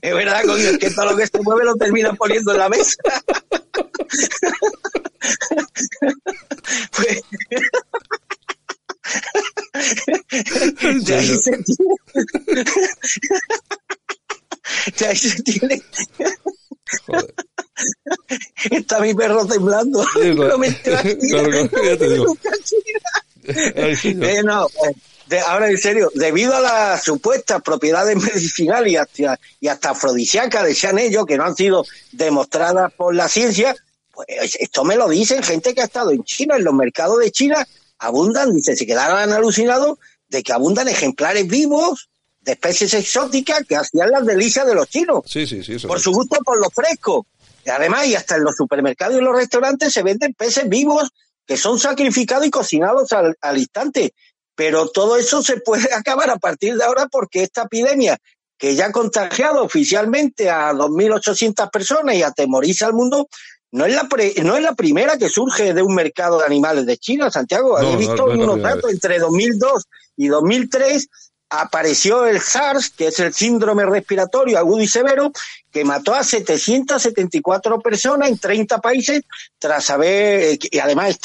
es 0.03 0.15
verdad, 0.15 0.43
coño, 0.45 0.57
es 0.57 0.79
que 0.79 0.91
todo 0.91 1.07
lo 1.13 1.17
que 1.17 1.27
se 1.27 1.41
mueve 1.43 1.65
lo 1.65 1.75
termina 1.77 2.13
poniendo 2.15 2.53
en 2.53 2.59
la 2.59 2.69
mesa. 2.69 2.97
pues, 6.97 7.21
de 11.05 11.15
ahí 11.15 11.39
se 11.39 11.63
tiene. 11.63 11.95
De 14.99 15.07
ahí 15.07 15.17
se 15.17 15.43
tiene. 15.43 15.83
Joder. 17.07 17.35
Está 18.71 19.01
mi 19.01 19.15
perro 19.15 19.47
temblando. 19.47 20.05
Sí, 20.15 20.35
no 20.35 20.65
ya 21.85 21.97
te 21.97 22.09
digo. 22.09 22.37
eh, 23.45 24.43
no, 24.45 24.67
de, 25.29 25.41
ahora 25.41 25.69
en 25.69 25.79
serio, 25.79 26.11
debido 26.15 26.55
a 26.55 26.61
las 26.61 27.05
supuestas 27.05 27.63
propiedades 27.63 28.17
medicinales 28.23 28.93
y 28.93 28.97
hasta, 28.97 29.41
y 29.61 29.69
hasta 29.69 29.91
afrodisíacas, 29.91 30.65
decían 30.65 30.99
ellos, 30.99 31.27
que 31.27 31.37
no 31.37 31.45
han 31.45 31.57
sido 31.57 31.85
demostradas 32.13 32.93
por 32.93 33.15
la 33.15 33.29
ciencia, 33.29 33.75
pues 34.13 34.57
esto 34.59 34.85
me 34.85 34.97
lo 34.97 35.09
dicen 35.09 35.43
gente 35.43 35.75
que 35.75 35.83
ha 35.83 35.85
estado 35.85 36.11
en 36.11 36.25
China, 36.25 36.57
en 36.57 36.65
los 36.65 36.75
mercados 36.75 37.19
de 37.19 37.31
China 37.31 37.67
abundan, 37.99 38.55
dice, 38.55 38.77
se 38.77 38.87
quedaron 38.87 39.33
alucinados 39.33 39.99
de 40.29 40.43
que 40.43 40.53
abundan 40.53 40.89
ejemplares 40.89 41.47
vivos 41.47 42.09
de 42.41 42.53
especies 42.53 42.95
exóticas 42.95 43.65
que 43.69 43.77
hacían 43.77 44.11
las 44.11 44.25
delicias 44.25 44.67
de 44.67 44.75
los 44.75 44.89
chinos. 44.89 45.23
Sí, 45.27 45.47
sí, 45.47 45.63
sí. 45.63 45.75
Eso 45.75 45.89
por 45.89 46.01
su 46.01 46.13
gusto 46.13 46.39
por 46.45 46.61
lo 46.61 46.71
fresco. 46.71 47.27
Y 47.65 47.71
además, 47.71 48.07
y 48.07 48.15
hasta 48.15 48.37
en 48.37 48.45
los 48.45 48.55
supermercados 48.57 49.19
y 49.19 49.21
los 49.21 49.35
restaurantes 49.35 49.93
se 49.93 50.03
venden 50.03 50.35
peces 50.35 50.69
vivos 50.69 51.11
que 51.45 51.57
son 51.57 51.79
sacrificados 51.79 52.47
y 52.47 52.51
cocinados 52.51 53.13
al, 53.13 53.37
al 53.41 53.59
instante. 53.59 54.15
Pero 54.57 54.89
todo 54.89 55.17
eso 55.17 55.43
se 55.43 55.61
puede 55.61 55.89
acabar 55.95 56.31
a 56.31 56.37
partir 56.37 56.77
de 56.77 56.85
ahora 56.85 57.07
porque 57.07 57.45
esta 57.45 57.63
epidemia, 57.63 58.19
que 58.59 58.75
ya 58.75 58.87
ha 58.87 58.93
contagiado 58.93 59.63
oficialmente 59.63 60.51
a 60.51 60.73
2.800 60.73 61.71
personas 61.71 62.17
y 62.17 62.23
atemoriza 62.23 62.87
al 62.87 62.95
mundo, 62.95 63.29
no 63.71 63.85
es, 63.85 63.95
la 63.95 64.05
pre, 64.05 64.35
no 64.43 64.57
es 64.57 64.63
la 64.63 64.75
primera 64.75 65.19
que 65.19 65.29
surge 65.29 65.75
de 65.75 65.83
un 65.83 65.95
mercado 65.95 66.39
de 66.39 66.47
animales 66.47 66.87
de 66.87 66.97
China, 66.97 67.31
Santiago. 67.31 67.79
No, 67.81 67.93
He 67.93 67.97
visto 67.97 68.27
no, 68.27 68.35
no 68.35 68.45
unos 68.45 68.63
datos 68.63 68.91
entre 68.91 69.19
2002 69.19 69.85
y 70.17 70.29
2003 70.29 71.09
apareció 71.49 72.27
el 72.27 72.41
SARS, 72.41 72.91
que 72.91 73.09
es 73.09 73.21
el 73.21 73.33
síndrome 73.33 73.87
respiratorio 73.87 74.59
agudo 74.59 74.83
y 74.83 74.89
severo, 74.89 75.33
que 75.71 75.85
mató 75.85 76.15
a 76.15 76.25
774 76.25 77.81
personas 77.81 78.29
en 78.29 78.39
30 78.39 78.81
países 78.81 79.23
tras 79.59 79.91
haber, 79.91 80.59
y 80.61 80.79
además 80.79 81.19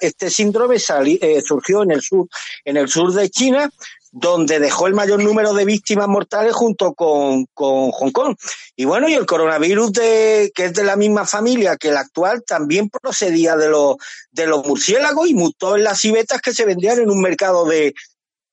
este 0.00 0.30
síndrome 0.30 0.76
eh, 0.76 1.42
surgió 1.44 1.82
en 1.82 1.90
el 1.92 2.02
sur, 2.02 2.28
en 2.64 2.76
el 2.76 2.88
sur 2.88 3.12
de 3.12 3.30
China, 3.30 3.70
donde 4.12 4.60
dejó 4.60 4.86
el 4.86 4.94
mayor 4.94 5.22
número 5.22 5.52
de 5.52 5.66
víctimas 5.66 6.08
mortales 6.08 6.54
junto 6.54 6.94
con, 6.94 7.44
con 7.52 7.90
Hong 7.90 8.12
Kong. 8.12 8.36
Y 8.74 8.86
bueno, 8.86 9.08
y 9.08 9.14
el 9.14 9.26
coronavirus 9.26 9.92
de, 9.92 10.52
que 10.54 10.66
es 10.66 10.72
de 10.72 10.84
la 10.84 10.96
misma 10.96 11.26
familia 11.26 11.76
que 11.76 11.88
el 11.88 11.98
actual 11.98 12.42
también 12.46 12.88
procedía 12.88 13.56
de 13.56 13.68
los, 13.68 13.96
de 14.30 14.46
los 14.46 14.64
murciélagos 14.66 15.28
y 15.28 15.34
mutó 15.34 15.76
en 15.76 15.84
las 15.84 16.00
civetas 16.00 16.40
que 16.40 16.54
se 16.54 16.64
vendían 16.64 16.98
en 16.98 17.10
un 17.10 17.20
mercado 17.20 17.66
de, 17.66 17.94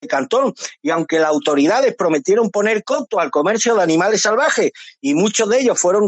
Cantón. 0.07 0.53
Y 0.81 0.89
aunque 0.89 1.19
las 1.19 1.29
autoridades 1.29 1.95
prometieron 1.95 2.49
poner 2.49 2.83
coto 2.83 3.19
al 3.19 3.31
comercio 3.31 3.75
de 3.75 3.83
animales 3.83 4.21
salvajes 4.21 4.71
y 5.01 5.13
muchos 5.13 5.49
de 5.49 5.61
ellos 5.61 5.79
fueron 5.79 6.07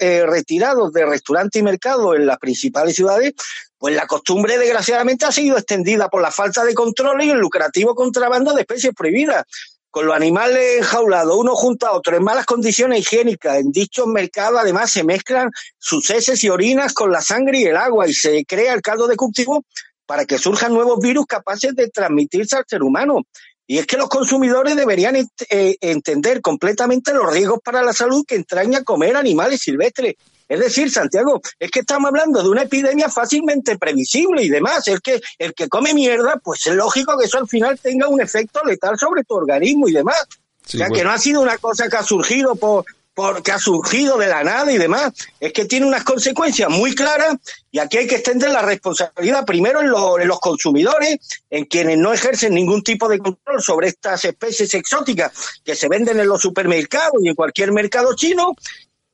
eh, 0.00 0.26
retirados 0.26 0.92
de 0.92 1.06
restaurantes 1.06 1.60
y 1.60 1.64
mercados 1.64 2.16
en 2.16 2.26
las 2.26 2.38
principales 2.38 2.96
ciudades, 2.96 3.34
pues 3.82 3.96
la 3.96 4.06
costumbre 4.06 4.58
desgraciadamente 4.58 5.24
ha 5.24 5.32
sido 5.32 5.56
extendida 5.56 6.08
por 6.08 6.22
la 6.22 6.30
falta 6.30 6.64
de 6.64 6.72
control 6.72 7.22
y 7.24 7.30
el 7.30 7.38
lucrativo 7.38 7.94
contrabando 7.94 8.52
de 8.52 8.60
especies 8.60 8.94
prohibidas. 8.94 9.44
con 9.90 10.06
los 10.06 10.16
animales 10.16 10.78
enjaulados, 10.78 11.36
uno 11.36 11.54
junto 11.54 11.86
a 11.86 11.92
otro, 11.92 12.16
en 12.16 12.24
malas 12.24 12.46
condiciones 12.46 13.00
higiénicas, 13.00 13.58
en 13.58 13.72
dichos 13.72 14.06
mercados 14.06 14.58
además 14.58 14.90
se 14.90 15.04
mezclan 15.04 15.50
sus 15.78 16.08
heces 16.08 16.42
y 16.44 16.48
orinas 16.48 16.94
con 16.94 17.12
la 17.12 17.20
sangre 17.20 17.58
y 17.58 17.64
el 17.64 17.76
agua 17.76 18.08
y 18.08 18.14
se 18.14 18.42
crea 18.46 18.72
el 18.72 18.80
caldo 18.80 19.06
de 19.06 19.16
cultivo 19.16 19.64
para 20.06 20.24
que 20.24 20.38
surjan 20.38 20.72
nuevos 20.72 20.98
virus 21.00 21.26
capaces 21.26 21.74
de 21.74 21.88
transmitirse 21.88 22.56
al 22.56 22.64
ser 22.66 22.82
humano. 22.82 23.22
Y 23.66 23.78
es 23.78 23.86
que 23.86 23.96
los 23.96 24.08
consumidores 24.08 24.76
deberían 24.76 25.16
eh, 25.16 25.76
entender 25.80 26.40
completamente 26.40 27.14
los 27.14 27.32
riesgos 27.32 27.60
para 27.64 27.82
la 27.82 27.92
salud 27.92 28.24
que 28.26 28.34
entraña 28.34 28.82
comer 28.82 29.16
animales 29.16 29.60
silvestres. 29.60 30.16
Es 30.48 30.60
decir, 30.60 30.90
Santiago, 30.90 31.40
es 31.58 31.70
que 31.70 31.80
estamos 31.80 32.08
hablando 32.08 32.42
de 32.42 32.50
una 32.50 32.62
epidemia 32.62 33.08
fácilmente 33.08 33.78
previsible 33.78 34.42
y 34.42 34.50
demás. 34.50 34.86
Es 34.88 35.00
que 35.00 35.20
el 35.38 35.54
que 35.54 35.68
come 35.68 35.94
mierda, 35.94 36.38
pues 36.42 36.66
es 36.66 36.74
lógico 36.74 37.16
que 37.16 37.24
eso 37.24 37.38
al 37.38 37.48
final 37.48 37.78
tenga 37.80 38.08
un 38.08 38.20
efecto 38.20 38.60
letal 38.64 38.98
sobre 38.98 39.24
tu 39.24 39.34
organismo 39.34 39.88
y 39.88 39.92
demás. 39.92 40.26
o 40.66 40.68
sea, 40.68 40.90
que 40.90 41.04
no 41.04 41.10
ha 41.10 41.18
sido 41.18 41.40
una 41.40 41.56
cosa 41.56 41.88
que 41.88 41.96
ha 41.96 42.02
surgido 42.02 42.54
por, 42.56 42.84
porque 43.14 43.52
ha 43.52 43.58
surgido 43.58 44.16
de 44.16 44.26
la 44.26 44.42
nada 44.42 44.72
y 44.72 44.78
demás. 44.78 45.12
Es 45.38 45.52
que 45.52 45.64
tiene 45.64 45.86
unas 45.86 46.04
consecuencias 46.04 46.70
muy 46.70 46.94
claras 46.94 47.36
y 47.70 47.78
aquí 47.78 47.98
hay 47.98 48.06
que 48.06 48.16
extender 48.16 48.50
la 48.50 48.62
responsabilidad 48.62 49.44
primero 49.44 49.80
en, 49.80 49.88
los 49.90 50.40
consumidores, 50.40 51.18
en 51.50 51.64
quienes 51.66 51.98
no 51.98 52.12
ejercen 52.12 52.54
ningún 52.54 52.82
tipo 52.82 53.08
de 53.08 53.18
control 53.18 53.62
sobre 53.62 53.88
estas 53.88 54.24
especies 54.24 54.72
exóticas 54.74 55.32
que 55.64 55.74
se 55.74 55.88
venden 55.88 56.20
en 56.20 56.28
los 56.28 56.40
supermercados 56.40 57.14
y 57.22 57.28
en 57.28 57.34
cualquier 57.34 57.72
mercado 57.72 58.14
chino 58.14 58.54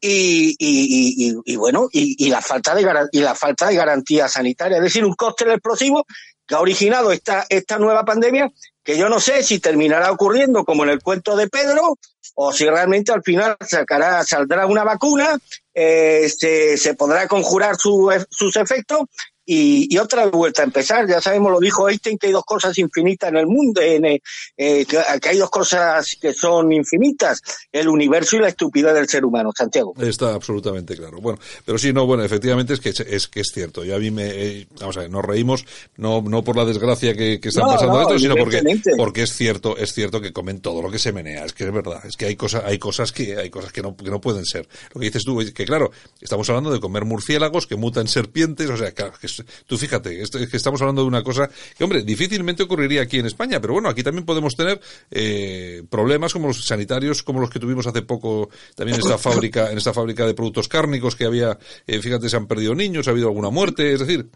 y, 0.00 1.56
bueno, 1.56 1.88
y, 1.92 2.28
la 2.30 2.40
falta 2.40 2.74
de 2.74 2.86
y 3.12 3.20
la 3.20 3.34
falta 3.34 3.68
de 3.68 3.74
garantía 3.74 4.28
sanitaria, 4.28 4.76
es 4.76 4.82
decir, 4.84 5.04
un 5.04 5.14
cóctel 5.14 5.50
explosivo 5.50 6.06
que 6.46 6.54
ha 6.54 6.60
originado 6.60 7.12
esta, 7.12 7.46
esta 7.48 7.78
nueva 7.78 8.04
pandemia, 8.04 8.50
que 8.88 8.96
yo 8.96 9.10
no 9.10 9.20
sé 9.20 9.42
si 9.42 9.58
terminará 9.58 10.10
ocurriendo 10.10 10.64
como 10.64 10.82
en 10.82 10.88
el 10.88 11.02
cuento 11.02 11.36
de 11.36 11.46
Pedro, 11.46 11.98
o 12.36 12.52
si 12.54 12.64
realmente 12.64 13.12
al 13.12 13.22
final 13.22 13.54
sacará, 13.60 14.24
saldrá 14.24 14.64
una 14.64 14.82
vacuna, 14.82 15.38
eh, 15.74 16.26
se, 16.34 16.78
se 16.78 16.94
podrá 16.94 17.28
conjurar 17.28 17.76
su, 17.76 18.10
sus 18.30 18.56
efectos 18.56 19.00
y, 19.50 19.94
y, 19.94 19.96
otra 19.96 20.26
vuelta 20.26 20.60
a 20.60 20.66
empezar. 20.66 21.08
Ya 21.08 21.22
sabemos, 21.22 21.50
lo 21.50 21.58
dijo 21.58 21.88
Einstein, 21.88 22.18
que 22.18 22.26
hay 22.26 22.34
dos 22.34 22.44
cosas 22.44 22.76
infinitas 22.76 23.30
en 23.30 23.38
el 23.38 23.46
mundo, 23.46 23.80
en, 23.80 24.04
eh, 24.04 24.20
que, 24.56 24.84
que, 24.84 25.28
hay 25.30 25.38
dos 25.38 25.48
cosas 25.48 26.18
que 26.20 26.34
son 26.34 26.70
infinitas, 26.70 27.40
el 27.72 27.88
universo 27.88 28.36
y 28.36 28.40
la 28.40 28.48
estupidez 28.48 28.92
del 28.92 29.08
ser 29.08 29.24
humano, 29.24 29.50
Santiago. 29.56 29.94
Está 29.98 30.34
absolutamente 30.34 30.94
claro. 30.94 31.22
Bueno, 31.22 31.38
pero 31.64 31.78
sí, 31.78 31.94
no, 31.94 32.04
bueno, 32.04 32.24
efectivamente 32.24 32.74
es 32.74 32.80
que 32.80 32.90
es, 32.90 33.28
que 33.28 33.40
es 33.40 33.48
cierto. 33.50 33.86
Y 33.86 33.90
a 33.90 33.98
mí 33.98 34.10
me, 34.10 34.26
eh, 34.26 34.66
vamos 34.80 34.98
a 34.98 35.00
ver, 35.00 35.10
nos 35.10 35.24
reímos 35.24 35.64
no, 35.96 36.20
no 36.20 36.44
por 36.44 36.54
la 36.54 36.66
desgracia 36.66 37.14
que, 37.14 37.40
que 37.40 37.48
están 37.48 37.64
no, 37.64 37.72
pasando 37.72 37.94
no, 37.94 38.02
esto, 38.02 38.18
sino 38.18 38.36
porque, 38.36 38.62
porque 38.98 39.22
es 39.22 39.32
cierto, 39.32 39.78
es 39.78 39.94
cierto 39.94 40.20
que 40.20 40.30
comen 40.30 40.60
todo 40.60 40.82
lo 40.82 40.90
que 40.90 40.98
se 40.98 41.10
menea. 41.10 41.46
Es 41.46 41.54
que 41.54 41.64
es 41.64 41.72
verdad, 41.72 42.04
es 42.04 42.18
que 42.18 42.26
hay 42.26 42.36
cosas, 42.36 42.64
hay 42.66 42.78
cosas 42.78 43.12
que, 43.12 43.38
hay 43.38 43.48
cosas 43.48 43.72
que 43.72 43.80
no, 43.80 43.96
que 43.96 44.10
no 44.10 44.20
pueden 44.20 44.44
ser. 44.44 44.68
Lo 44.92 45.00
que 45.00 45.06
dices 45.06 45.24
tú, 45.24 45.38
que 45.54 45.64
claro, 45.64 45.90
estamos 46.20 46.46
hablando 46.50 46.70
de 46.70 46.80
comer 46.80 47.06
murciélagos 47.06 47.66
que 47.66 47.76
mutan 47.76 48.08
serpientes, 48.08 48.68
o 48.68 48.76
sea, 48.76 48.92
que 48.92 49.04
es, 49.22 49.37
tú 49.66 49.78
fíjate, 49.78 50.22
es 50.22 50.30
que 50.30 50.56
estamos 50.56 50.80
hablando 50.80 51.02
de 51.02 51.08
una 51.08 51.22
cosa 51.22 51.48
que, 51.76 51.84
hombre, 51.84 52.02
difícilmente 52.02 52.62
ocurriría 52.62 53.02
aquí 53.02 53.18
en 53.18 53.26
España, 53.26 53.60
pero 53.60 53.74
bueno, 53.74 53.88
aquí 53.88 54.02
también 54.02 54.24
podemos 54.24 54.56
tener 54.56 54.80
eh, 55.10 55.82
problemas 55.88 56.32
como 56.32 56.48
los 56.48 56.66
sanitarios, 56.66 57.22
como 57.22 57.40
los 57.40 57.50
que 57.50 57.58
tuvimos 57.58 57.86
hace 57.86 58.02
poco 58.02 58.48
también 58.74 58.96
en 58.96 59.02
esta 59.02 59.18
fábrica, 59.30 59.70
en 59.70 59.78
esta 59.78 59.92
fábrica 59.92 60.26
de 60.26 60.34
productos 60.34 60.68
cárnicos 60.68 61.16
que 61.16 61.24
había, 61.24 61.58
eh, 61.86 62.00
fíjate, 62.00 62.28
se 62.28 62.36
han 62.36 62.46
perdido 62.46 62.74
niños, 62.74 63.08
ha 63.08 63.12
habido 63.12 63.28
alguna 63.28 63.50
muerte, 63.50 63.92
es 63.92 64.00
decir, 64.00 64.28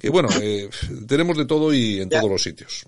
que 0.00 0.10
bueno, 0.10 0.28
eh, 0.40 0.68
tenemos 1.06 1.36
de 1.36 1.46
todo 1.46 1.72
y 1.72 2.00
en 2.00 2.08
todos 2.08 2.30
los 2.30 2.42
sitios. 2.42 2.86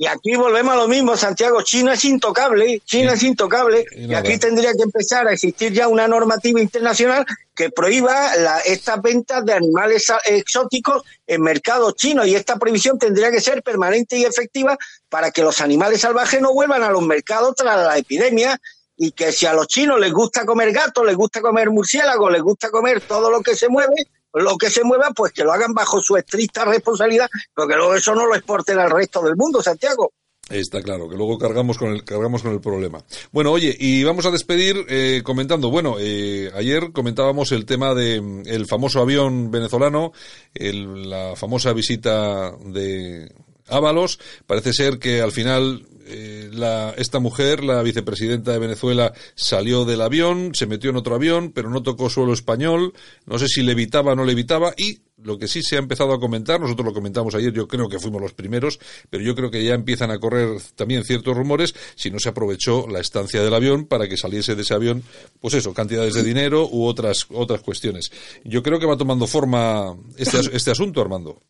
Y 0.00 0.06
aquí 0.06 0.36
volvemos 0.36 0.74
a 0.74 0.76
lo 0.76 0.86
mismo, 0.86 1.16
Santiago. 1.16 1.60
China 1.62 1.94
es 1.94 2.04
intocable, 2.04 2.80
China 2.84 3.14
es 3.14 3.22
intocable. 3.24 3.84
Y, 3.96 4.14
aquí 4.14 4.38
tendría 4.38 4.72
que 4.72 4.84
empezar 4.84 5.26
a 5.26 5.32
existir 5.32 5.72
ya 5.72 5.88
una 5.88 6.06
normativa 6.06 6.60
internacional 6.60 7.26
que 7.52 7.70
prohíba 7.70 8.36
la, 8.36 8.60
estas 8.60 9.02
ventas 9.02 9.44
de 9.44 9.54
animales 9.54 10.06
exóticos 10.26 11.02
en 11.26 11.42
mercados 11.42 11.96
chinos. 11.96 12.28
Y 12.28 12.36
esta 12.36 12.56
prohibición 12.58 12.96
tendría 12.96 13.32
que 13.32 13.40
ser 13.40 13.60
permanente 13.64 14.16
y 14.16 14.24
efectiva 14.24 14.78
para 15.08 15.32
que 15.32 15.42
los 15.42 15.60
animales 15.60 16.00
salvajes 16.02 16.40
no 16.40 16.52
vuelvan 16.52 16.84
a 16.84 16.90
los 16.90 17.02
mercados 17.02 17.56
tras 17.56 17.84
la 17.84 17.98
epidemia 17.98 18.56
y 18.96 19.10
que 19.10 19.32
si 19.32 19.46
a 19.46 19.52
los 19.52 19.66
chinos 19.66 19.98
les 19.98 20.12
gusta 20.12 20.46
comer 20.46 20.70
gatos, 20.72 21.04
les 21.04 21.16
gusta 21.16 21.40
comer 21.40 21.70
murciélagos, 21.70 22.30
les 22.30 22.42
gusta 22.42 22.70
comer 22.70 23.00
todo 23.00 23.32
lo 23.32 23.40
que 23.40 23.56
se 23.56 23.68
mueve, 23.68 24.06
lo 24.42 24.56
que 24.56 24.70
se 24.70 24.84
mueva, 24.84 25.10
pues 25.14 25.32
que 25.32 25.44
lo 25.44 25.52
hagan 25.52 25.72
bajo 25.72 26.00
su 26.02 26.16
estricta 26.16 26.64
responsabilidad, 26.64 27.28
porque 27.54 27.76
luego 27.76 27.94
eso 27.94 28.14
no 28.14 28.26
lo 28.26 28.34
exporten 28.34 28.78
al 28.78 28.90
resto 28.90 29.22
del 29.22 29.36
mundo, 29.36 29.62
Santiago. 29.62 30.12
Está 30.48 30.80
claro, 30.80 31.08
que 31.08 31.16
luego 31.16 31.36
cargamos 31.36 31.76
con 31.76 31.90
el, 31.92 32.04
cargamos 32.04 32.42
con 32.42 32.52
el 32.52 32.60
problema. 32.60 33.04
Bueno, 33.32 33.52
oye, 33.52 33.76
y 33.78 34.02
vamos 34.02 34.24
a 34.24 34.30
despedir 34.30 34.76
eh, 34.88 35.20
comentando, 35.22 35.70
bueno, 35.70 35.96
eh, 35.98 36.50
ayer 36.54 36.90
comentábamos 36.92 37.52
el 37.52 37.66
tema 37.66 37.94
de 37.94 38.20
mm, 38.20 38.42
el 38.46 38.66
famoso 38.66 39.00
avión 39.00 39.50
venezolano, 39.50 40.12
la 40.54 41.36
famosa 41.36 41.74
visita 41.74 42.52
de 42.64 43.30
Ábalos. 43.68 44.18
Parece 44.46 44.72
ser 44.72 44.98
que 44.98 45.20
al 45.20 45.32
final 45.32 45.86
eh, 46.10 46.48
la, 46.52 46.94
esta 46.96 47.18
mujer, 47.18 47.62
la 47.62 47.82
vicepresidenta 47.82 48.52
de 48.52 48.58
Venezuela, 48.58 49.12
salió 49.34 49.84
del 49.84 50.00
avión, 50.00 50.54
se 50.54 50.66
metió 50.66 50.88
en 50.88 50.96
otro 50.96 51.14
avión, 51.14 51.52
pero 51.52 51.68
no 51.68 51.82
tocó 51.82 52.08
suelo 52.08 52.32
español, 52.32 52.94
no 53.26 53.38
sé 53.38 53.46
si 53.46 53.62
levitaba 53.62 54.12
o 54.12 54.16
no 54.16 54.24
levitaba, 54.24 54.72
y 54.74 55.00
lo 55.22 55.38
que 55.38 55.48
sí 55.48 55.62
se 55.62 55.76
ha 55.76 55.80
empezado 55.80 56.14
a 56.14 56.20
comentar, 56.20 56.60
nosotros 56.60 56.86
lo 56.86 56.94
comentamos 56.94 57.34
ayer, 57.34 57.52
yo 57.52 57.68
creo 57.68 57.90
que 57.90 57.98
fuimos 57.98 58.22
los 58.22 58.32
primeros, 58.32 58.80
pero 59.10 59.22
yo 59.22 59.34
creo 59.34 59.50
que 59.50 59.62
ya 59.62 59.74
empiezan 59.74 60.10
a 60.10 60.18
correr 60.18 60.58
también 60.76 61.04
ciertos 61.04 61.36
rumores 61.36 61.74
si 61.94 62.10
no 62.10 62.18
se 62.18 62.30
aprovechó 62.30 62.86
la 62.88 63.00
estancia 63.00 63.42
del 63.42 63.52
avión 63.52 63.84
para 63.84 64.08
que 64.08 64.16
saliese 64.16 64.54
de 64.54 64.62
ese 64.62 64.72
avión, 64.72 65.02
pues 65.40 65.54
eso, 65.54 65.74
cantidades 65.74 66.14
de 66.14 66.22
dinero 66.22 66.66
u 66.70 66.86
otras, 66.86 67.26
otras 67.28 67.60
cuestiones. 67.60 68.10
Yo 68.44 68.62
creo 68.62 68.78
que 68.78 68.86
va 68.86 68.96
tomando 68.96 69.26
forma 69.26 69.94
este, 70.16 70.38
este 70.56 70.70
asunto, 70.70 71.02
Armando. 71.02 71.42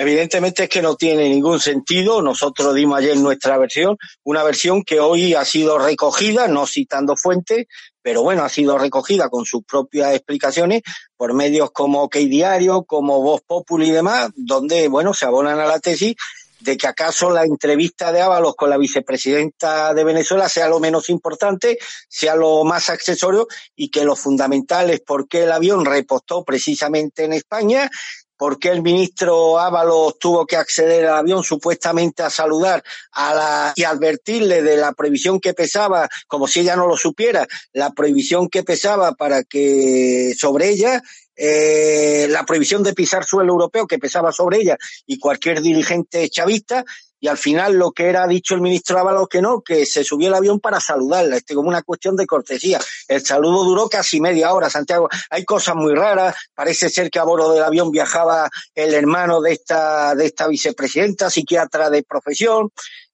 Evidentemente 0.00 0.62
es 0.62 0.68
que 0.68 0.80
no 0.80 0.94
tiene 0.94 1.28
ningún 1.28 1.58
sentido. 1.58 2.22
Nosotros 2.22 2.72
dimos 2.72 2.98
ayer 2.98 3.16
nuestra 3.16 3.58
versión, 3.58 3.98
una 4.22 4.44
versión 4.44 4.84
que 4.84 5.00
hoy 5.00 5.34
ha 5.34 5.44
sido 5.44 5.76
recogida, 5.76 6.46
no 6.46 6.68
citando 6.68 7.16
fuentes, 7.16 7.66
pero 8.00 8.22
bueno, 8.22 8.44
ha 8.44 8.48
sido 8.48 8.78
recogida 8.78 9.28
con 9.28 9.44
sus 9.44 9.64
propias 9.64 10.14
explicaciones 10.14 10.82
por 11.16 11.34
medios 11.34 11.72
como 11.72 12.04
OK 12.04 12.14
Diario, 12.14 12.84
como 12.84 13.20
Voz 13.20 13.40
Populi 13.44 13.88
y 13.88 13.90
demás, 13.90 14.30
donde, 14.36 14.86
bueno, 14.86 15.12
se 15.14 15.26
abonan 15.26 15.58
a 15.58 15.66
la 15.66 15.80
tesis 15.80 16.14
de 16.60 16.76
que 16.76 16.86
acaso 16.86 17.30
la 17.30 17.42
entrevista 17.42 18.12
de 18.12 18.20
Ábalos 18.20 18.54
con 18.54 18.70
la 18.70 18.78
vicepresidenta 18.78 19.94
de 19.94 20.04
Venezuela 20.04 20.48
sea 20.48 20.68
lo 20.68 20.78
menos 20.78 21.08
importante, 21.08 21.76
sea 22.08 22.36
lo 22.36 22.62
más 22.62 22.88
accesorio 22.88 23.48
y 23.74 23.90
que 23.90 24.04
lo 24.04 24.14
fundamental 24.14 24.90
es 24.90 25.00
por 25.00 25.26
qué 25.26 25.42
el 25.42 25.52
avión 25.52 25.84
repostó 25.84 26.44
precisamente 26.44 27.24
en 27.24 27.32
España 27.32 27.90
por 28.38 28.58
qué 28.58 28.70
el 28.70 28.82
ministro 28.82 29.58
Ábalos 29.58 30.18
tuvo 30.18 30.46
que 30.46 30.56
acceder 30.56 31.06
al 31.06 31.18
avión 31.18 31.42
supuestamente 31.42 32.22
a 32.22 32.30
saludar 32.30 32.82
a 33.12 33.34
la, 33.34 33.72
y 33.76 33.84
advertirle 33.84 34.62
de 34.62 34.76
la 34.76 34.92
prohibición 34.92 35.40
que 35.40 35.52
pesaba, 35.52 36.08
como 36.26 36.46
si 36.46 36.60
ella 36.60 36.76
no 36.76 36.86
lo 36.86 36.96
supiera, 36.96 37.46
la 37.72 37.90
prohibición 37.90 38.48
que 38.48 38.62
pesaba 38.62 39.12
para 39.12 39.42
que 39.42 40.34
sobre 40.38 40.68
ella 40.70 41.02
eh, 41.40 42.26
la 42.30 42.44
prohibición 42.44 42.82
de 42.82 42.94
pisar 42.94 43.24
suelo 43.24 43.52
europeo 43.52 43.86
que 43.86 43.98
pesaba 43.98 44.32
sobre 44.32 44.58
ella 44.58 44.76
y 45.06 45.18
cualquier 45.18 45.60
dirigente 45.60 46.28
chavista 46.30 46.84
y 47.20 47.28
al 47.28 47.36
final 47.36 47.74
lo 47.74 47.90
que 47.92 48.08
era 48.08 48.26
dicho 48.26 48.54
el 48.54 48.60
ministro 48.60 48.98
Ábalos 48.98 49.28
que 49.28 49.42
no, 49.42 49.60
que 49.60 49.86
se 49.86 50.04
subió 50.04 50.28
el 50.28 50.34
avión 50.34 50.60
para 50.60 50.80
saludarla, 50.80 51.36
este 51.36 51.54
como 51.54 51.68
una 51.68 51.82
cuestión 51.82 52.16
de 52.16 52.26
cortesía. 52.26 52.80
El 53.08 53.24
saludo 53.24 53.64
duró 53.64 53.88
casi 53.88 54.20
media 54.20 54.52
hora, 54.52 54.70
Santiago. 54.70 55.08
Hay 55.30 55.44
cosas 55.44 55.74
muy 55.74 55.94
raras, 55.94 56.36
parece 56.54 56.88
ser 56.88 57.10
que 57.10 57.18
a 57.18 57.24
bordo 57.24 57.52
del 57.52 57.64
avión 57.64 57.90
viajaba 57.90 58.48
el 58.74 58.94
hermano 58.94 59.40
de 59.40 59.52
esta, 59.52 60.14
de 60.14 60.26
esta 60.26 60.46
vicepresidenta, 60.46 61.30
psiquiatra 61.30 61.90
de 61.90 62.04
profesión. 62.04 62.70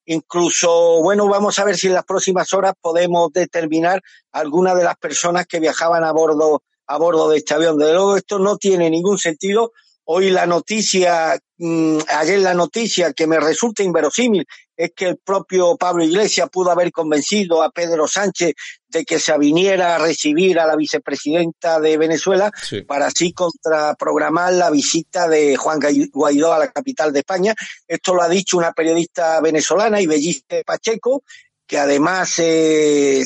Incluso, 0.06 1.00
bueno, 1.02 1.26
vamos 1.28 1.58
a 1.58 1.64
ver 1.64 1.78
si 1.78 1.86
en 1.86 1.94
las 1.94 2.04
próximas 2.04 2.52
horas 2.52 2.74
podemos 2.78 3.32
determinar 3.32 4.02
alguna 4.32 4.74
de 4.74 4.84
las 4.84 4.96
personas 4.96 5.46
que 5.46 5.60
viajaban 5.60 6.04
a 6.04 6.12
bordo, 6.12 6.62
a 6.86 6.98
bordo 6.98 7.30
de 7.30 7.38
este 7.38 7.54
avión. 7.54 7.78
De 7.78 7.90
luego, 7.90 8.16
esto 8.16 8.38
no 8.38 8.58
tiene 8.58 8.90
ningún 8.90 9.18
sentido 9.18 9.72
Hoy 10.06 10.28
la 10.28 10.44
noticia, 10.44 11.38
mmm, 11.58 11.98
ayer 12.08 12.38
la 12.40 12.54
noticia 12.54 13.12
que 13.12 13.26
me 13.26 13.40
resulta 13.40 13.82
inverosímil 13.82 14.46
es 14.76 14.90
que 14.94 15.06
el 15.06 15.18
propio 15.18 15.76
Pablo 15.76 16.04
Iglesias 16.04 16.48
pudo 16.50 16.70
haber 16.70 16.90
convencido 16.90 17.62
a 17.62 17.70
Pedro 17.70 18.08
Sánchez 18.08 18.54
de 18.88 19.04
que 19.04 19.18
se 19.18 19.32
aviniera 19.32 19.94
a 19.94 19.98
recibir 19.98 20.58
a 20.58 20.66
la 20.66 20.76
vicepresidenta 20.76 21.80
de 21.80 21.96
Venezuela 21.96 22.50
sí. 22.60 22.82
para 22.82 23.06
así 23.06 23.32
contraprogramar 23.32 24.52
la 24.52 24.70
visita 24.70 25.28
de 25.28 25.56
Juan 25.56 25.80
Guaidó 26.12 26.52
a 26.52 26.58
la 26.58 26.70
capital 26.70 27.12
de 27.12 27.20
España. 27.20 27.54
Esto 27.86 28.14
lo 28.14 28.22
ha 28.22 28.28
dicho 28.28 28.56
una 28.56 28.72
periodista 28.72 29.40
venezolana, 29.40 30.00
Ibellice 30.00 30.64
Pacheco, 30.64 31.22
que 31.66 31.78
además 31.78 32.38
eh, 32.38 33.22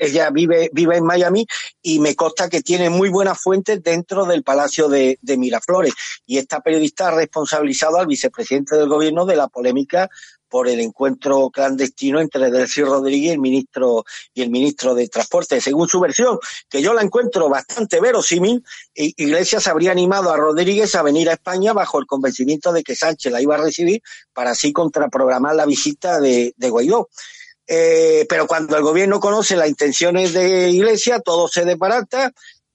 ella 0.00 0.30
vive, 0.30 0.70
vive 0.72 0.96
en 0.96 1.04
Miami 1.04 1.46
y 1.82 1.98
me 1.98 2.14
consta 2.14 2.48
que 2.48 2.62
tiene 2.62 2.88
muy 2.90 3.08
buenas 3.08 3.40
fuentes 3.40 3.82
dentro 3.82 4.24
del 4.24 4.42
Palacio 4.42 4.88
de, 4.88 5.18
de, 5.22 5.36
Miraflores. 5.36 5.94
Y 6.26 6.38
esta 6.38 6.60
periodista 6.60 7.08
ha 7.08 7.16
responsabilizado 7.16 7.98
al 7.98 8.06
vicepresidente 8.06 8.76
del 8.76 8.88
gobierno 8.88 9.26
de 9.26 9.36
la 9.36 9.48
polémica 9.48 10.08
por 10.52 10.68
el 10.68 10.80
encuentro 10.80 11.48
clandestino 11.48 12.20
entre 12.20 12.50
Delcy 12.50 12.82
Rodríguez 12.82 13.30
y 13.30 13.32
el 13.32 13.38
ministro 13.38 14.04
y 14.34 14.42
el 14.42 14.50
ministro 14.50 14.94
de 14.94 15.08
Transporte. 15.08 15.62
Según 15.62 15.88
su 15.88 15.98
versión, 15.98 16.38
que 16.68 16.82
yo 16.82 16.92
la 16.92 17.00
encuentro 17.00 17.48
bastante 17.48 18.02
verosímil, 18.02 18.62
Iglesias 18.94 19.66
habría 19.66 19.92
animado 19.92 20.30
a 20.30 20.36
Rodríguez 20.36 20.94
a 20.94 21.00
venir 21.02 21.30
a 21.30 21.32
España 21.32 21.72
bajo 21.72 21.98
el 21.98 22.04
convencimiento 22.04 22.70
de 22.70 22.82
que 22.82 22.94
Sánchez 22.94 23.32
la 23.32 23.40
iba 23.40 23.54
a 23.54 23.62
recibir 23.62 24.02
para 24.34 24.50
así 24.50 24.74
contraprogramar 24.74 25.54
la 25.54 25.64
visita 25.64 26.20
de, 26.20 26.52
de 26.54 26.68
Guaidó. 26.68 27.08
Eh, 27.66 28.26
pero 28.28 28.46
cuando 28.46 28.76
el 28.76 28.82
gobierno 28.82 29.20
conoce 29.20 29.56
las 29.56 29.70
intenciones 29.70 30.34
de 30.34 30.68
Iglesia, 30.68 31.20
todo 31.20 31.48
se 31.48 31.64
desbarata. 31.64 32.30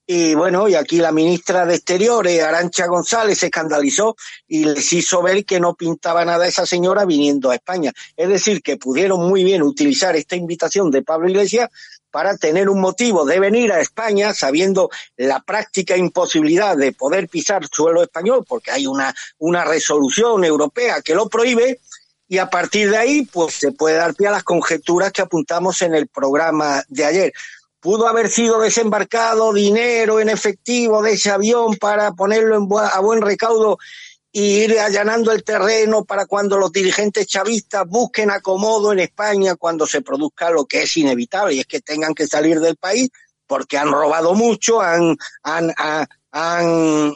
Y 0.10 0.36
bueno, 0.36 0.70
y 0.70 0.76
aquí 0.76 1.00
la 1.00 1.12
ministra 1.12 1.66
de 1.66 1.76
Exteriores, 1.76 2.42
Arancha 2.42 2.88
González, 2.88 3.40
se 3.40 3.48
escandalizó 3.48 4.16
y 4.48 4.64
les 4.64 4.94
hizo 4.94 5.22
ver 5.22 5.44
que 5.44 5.60
no 5.60 5.76
pintaba 5.76 6.24
nada 6.24 6.48
esa 6.48 6.66
señora 6.66 7.04
viniendo 7.04 7.52
a 7.52 7.56
España. 7.56 7.92
Es 8.16 8.30
decir, 8.30 8.62
que 8.62 8.78
pudieron 8.78 9.28
muy 9.28 9.44
bien 9.44 9.62
utilizar 9.64 10.16
esta 10.16 10.38
invitación 10.38 10.92
de 10.92 11.02
Pablo 11.02 11.28
Iglesias 11.30 11.70
para 12.10 12.38
tener 12.38 12.70
un 12.70 12.80
motivo 12.80 13.26
de 13.26 13.42
venir 13.42 13.74
a 13.74 13.82
España 13.82 14.34
sabiendo 14.34 14.90
la 15.18 15.42
práctica 15.42 15.98
imposibilidad 15.98 16.78
de 16.78 16.94
poder 16.94 17.28
pisar 17.28 17.68
suelo 17.68 18.02
español, 18.02 18.46
porque 18.48 18.72
hay 18.72 18.88
una, 18.88 19.14
una 19.40 19.66
resolución 19.66 20.46
europea 20.46 21.02
que 21.02 21.16
lo 21.16 21.28
prohíbe, 21.28 21.82
y 22.30 22.40
a 22.40 22.50
partir 22.50 22.90
de 22.92 22.98
ahí, 22.98 23.26
pues 23.26 23.54
se 23.56 23.72
puede 23.72 23.96
dar 23.96 24.14
pie 24.14 24.28
a 24.28 24.32
las 24.32 24.44
conjeturas 24.44 25.12
que 25.14 25.22
apuntamos 25.22 25.82
en 25.82 25.96
el 25.96 26.08
programa 26.08 26.84
de 26.90 27.06
ayer. 27.06 27.34
Pudo 27.80 28.08
haber 28.08 28.30
sido 28.30 28.60
desembarcado 28.60 29.54
dinero 29.54 30.20
en 30.20 30.30
efectivo 30.30 31.02
de 31.02 31.14
ese 31.14 31.30
avión 31.30 31.76
para 31.76 32.12
ponerlo 32.14 32.58
en 32.58 32.68
a 32.92 33.00
buen 33.00 33.22
recaudo 33.22 33.78
y 34.32 34.64
ir 34.64 34.80
allanando 34.80 35.32
el 35.32 35.44
terreno 35.44 36.04
para 36.04 36.26
cuando 36.26 36.58
los 36.58 36.72
dirigentes 36.72 37.28
chavistas 37.28 37.88
busquen 37.88 38.30
acomodo 38.30 38.92
en 38.92 39.00
España 39.00 39.56
cuando 39.56 39.88
se 39.88 40.02
produzca 40.02 40.50
lo 40.50 40.66
que 40.66 40.84
es 40.84 40.98
inevitable 40.98 41.56
y 41.56 41.60
es 41.60 41.66
que 41.66 41.82
tengan 41.82 42.14
que 42.14 42.28
salir 42.28 42.60
del 42.60 42.78
país 42.78 43.10
porque 43.48 43.78
han 43.78 43.92
robado 43.92 44.36
mucho, 44.36 44.82
han, 44.82 45.18
han, 45.44 45.74
han, 45.78 46.06
han, 46.32 47.16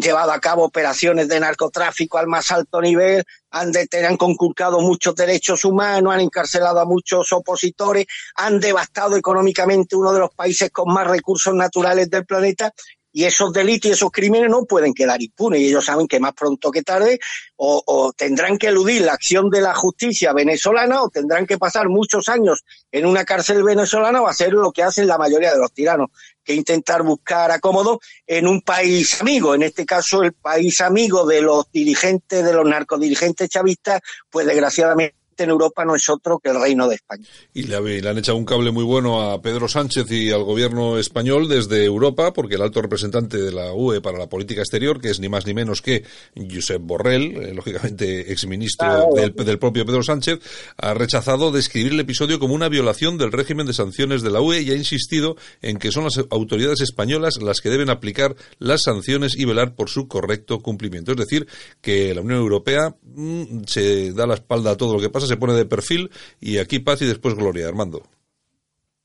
llevado 0.00 0.32
a 0.32 0.40
cabo 0.40 0.64
operaciones 0.64 1.28
de 1.28 1.40
narcotráfico 1.40 2.18
al 2.18 2.26
más 2.26 2.50
alto 2.50 2.80
nivel, 2.80 3.24
han, 3.50 3.72
han 4.06 4.16
conculcado 4.16 4.80
muchos 4.80 5.14
derechos 5.14 5.64
humanos, 5.64 6.14
han 6.14 6.20
encarcelado 6.20 6.80
a 6.80 6.84
muchos 6.84 7.32
opositores, 7.32 8.06
han 8.36 8.60
devastado 8.60 9.16
económicamente 9.16 9.96
uno 9.96 10.12
de 10.12 10.20
los 10.20 10.34
países 10.34 10.70
con 10.70 10.92
más 10.92 11.06
recursos 11.06 11.54
naturales 11.54 12.08
del 12.10 12.24
planeta 12.24 12.72
y 13.12 13.24
esos 13.24 13.52
delitos 13.52 13.90
y 13.90 13.92
esos 13.92 14.10
crímenes 14.10 14.50
no 14.50 14.64
pueden 14.64 14.94
quedar 14.94 15.22
impunes 15.22 15.60
y 15.60 15.68
ellos 15.68 15.84
saben 15.84 16.08
que 16.08 16.18
más 16.18 16.32
pronto 16.32 16.70
que 16.70 16.82
tarde 16.82 17.20
o, 17.56 17.82
o, 17.86 18.12
tendrán 18.12 18.58
que 18.58 18.68
eludir 18.68 19.02
la 19.02 19.12
acción 19.12 19.50
de 19.50 19.60
la 19.60 19.74
justicia 19.74 20.32
venezolana 20.32 21.02
o 21.02 21.10
tendrán 21.10 21.46
que 21.46 21.58
pasar 21.58 21.88
muchos 21.88 22.28
años 22.28 22.64
en 22.90 23.06
una 23.06 23.24
cárcel 23.24 23.62
venezolana 23.62 24.22
o 24.22 24.26
hacer 24.26 24.52
lo 24.52 24.72
que 24.72 24.82
hacen 24.82 25.06
la 25.06 25.18
mayoría 25.18 25.52
de 25.52 25.58
los 25.58 25.72
tiranos, 25.72 26.10
que 26.42 26.54
intentar 26.54 27.02
buscar 27.02 27.50
acomodo 27.50 28.00
en 28.26 28.46
un 28.46 28.62
país 28.62 29.20
amigo, 29.20 29.54
en 29.54 29.62
este 29.62 29.86
caso 29.86 30.22
el 30.22 30.32
país 30.32 30.80
amigo 30.80 31.26
de 31.26 31.42
los 31.42 31.70
dirigentes, 31.70 32.44
de 32.44 32.52
los 32.52 32.66
narcodirigentes 32.66 33.48
chavistas, 33.48 34.00
pues 34.30 34.46
desgraciadamente 34.46 35.21
en 35.42 35.50
Europa 35.50 35.84
no 35.84 35.94
es 35.94 36.08
otro 36.08 36.38
que 36.38 36.50
el 36.50 36.60
Reino 36.60 36.88
de 36.88 36.96
España. 36.96 37.26
Y 37.54 37.64
le, 37.64 37.76
han 37.76 38.18
echado 38.18 38.38
un 38.38 38.44
cable 38.44 38.70
muy 38.70 38.84
bueno 38.84 39.22
a 39.22 39.40
Pedro 39.40 39.68
Sánchez 39.68 40.10
y 40.10 40.30
al 40.30 40.44
gobierno 40.44 40.98
español 40.98 41.48
desde 41.48 41.84
Europa, 41.84 42.32
porque 42.32 42.54
el 42.56 42.62
alto 42.62 42.82
representante 42.82 43.38
de 43.38 43.52
la 43.52 43.72
UE 43.72 44.00
para 44.00 44.18
la 44.18 44.28
política 44.28 44.62
exterior, 44.62 45.00
que 45.00 45.10
es 45.10 45.20
ni 45.20 45.28
más 45.28 45.46
ni 45.46 45.54
menos 45.54 45.82
que 45.82 46.04
Josep 46.36 46.82
Borrell, 46.82 47.36
eh, 47.36 47.54
lógicamente 47.54 48.32
exministro 48.32 49.10
del, 49.14 49.34
del, 49.34 49.58
propio 49.58 49.84
Pedro 49.86 50.02
Sánchez, 50.02 50.40
ha 50.76 50.94
rechazado 50.94 51.50
describir 51.50 51.92
el 51.92 52.00
episodio 52.00 52.38
como 52.38 52.54
una 52.54 52.68
violación 52.68 53.18
del 53.18 53.32
régimen 53.32 53.66
de 53.66 53.72
sanciones 53.72 54.22
de 54.22 54.30
la 54.30 54.40
UE 54.40 54.62
y 54.62 54.70
ha 54.70 54.76
insistido 54.76 55.36
en 55.60 55.78
que 55.78 55.92
son 55.92 56.04
las 56.04 56.20
autoridades 56.30 56.80
españolas 56.80 57.38
las 57.42 57.60
que 57.60 57.70
deben 57.70 57.90
aplicar 57.90 58.34
las 58.58 58.82
sanciones 58.82 59.36
y 59.36 59.44
velar 59.44 59.74
por 59.74 59.88
su 59.88 60.08
correcto 60.08 60.60
cumplimiento. 60.60 61.12
Es 61.12 61.18
decir, 61.18 61.46
que 61.80 62.14
la 62.14 62.20
Unión 62.20 62.40
Europea 62.40 62.94
mm, 63.02 63.64
se 63.66 64.12
da 64.12 64.26
la 64.26 64.34
espalda 64.34 64.72
a 64.72 64.76
todo 64.76 64.94
lo 64.94 65.00
que 65.00 65.10
pasa 65.10 65.26
se 65.32 65.38
pone 65.38 65.54
de 65.54 65.64
perfil 65.64 66.10
y 66.40 66.58
aquí 66.58 66.78
paz 66.78 67.00
y 67.00 67.06
después 67.06 67.34
gloria, 67.34 67.66
Armando. 67.66 68.02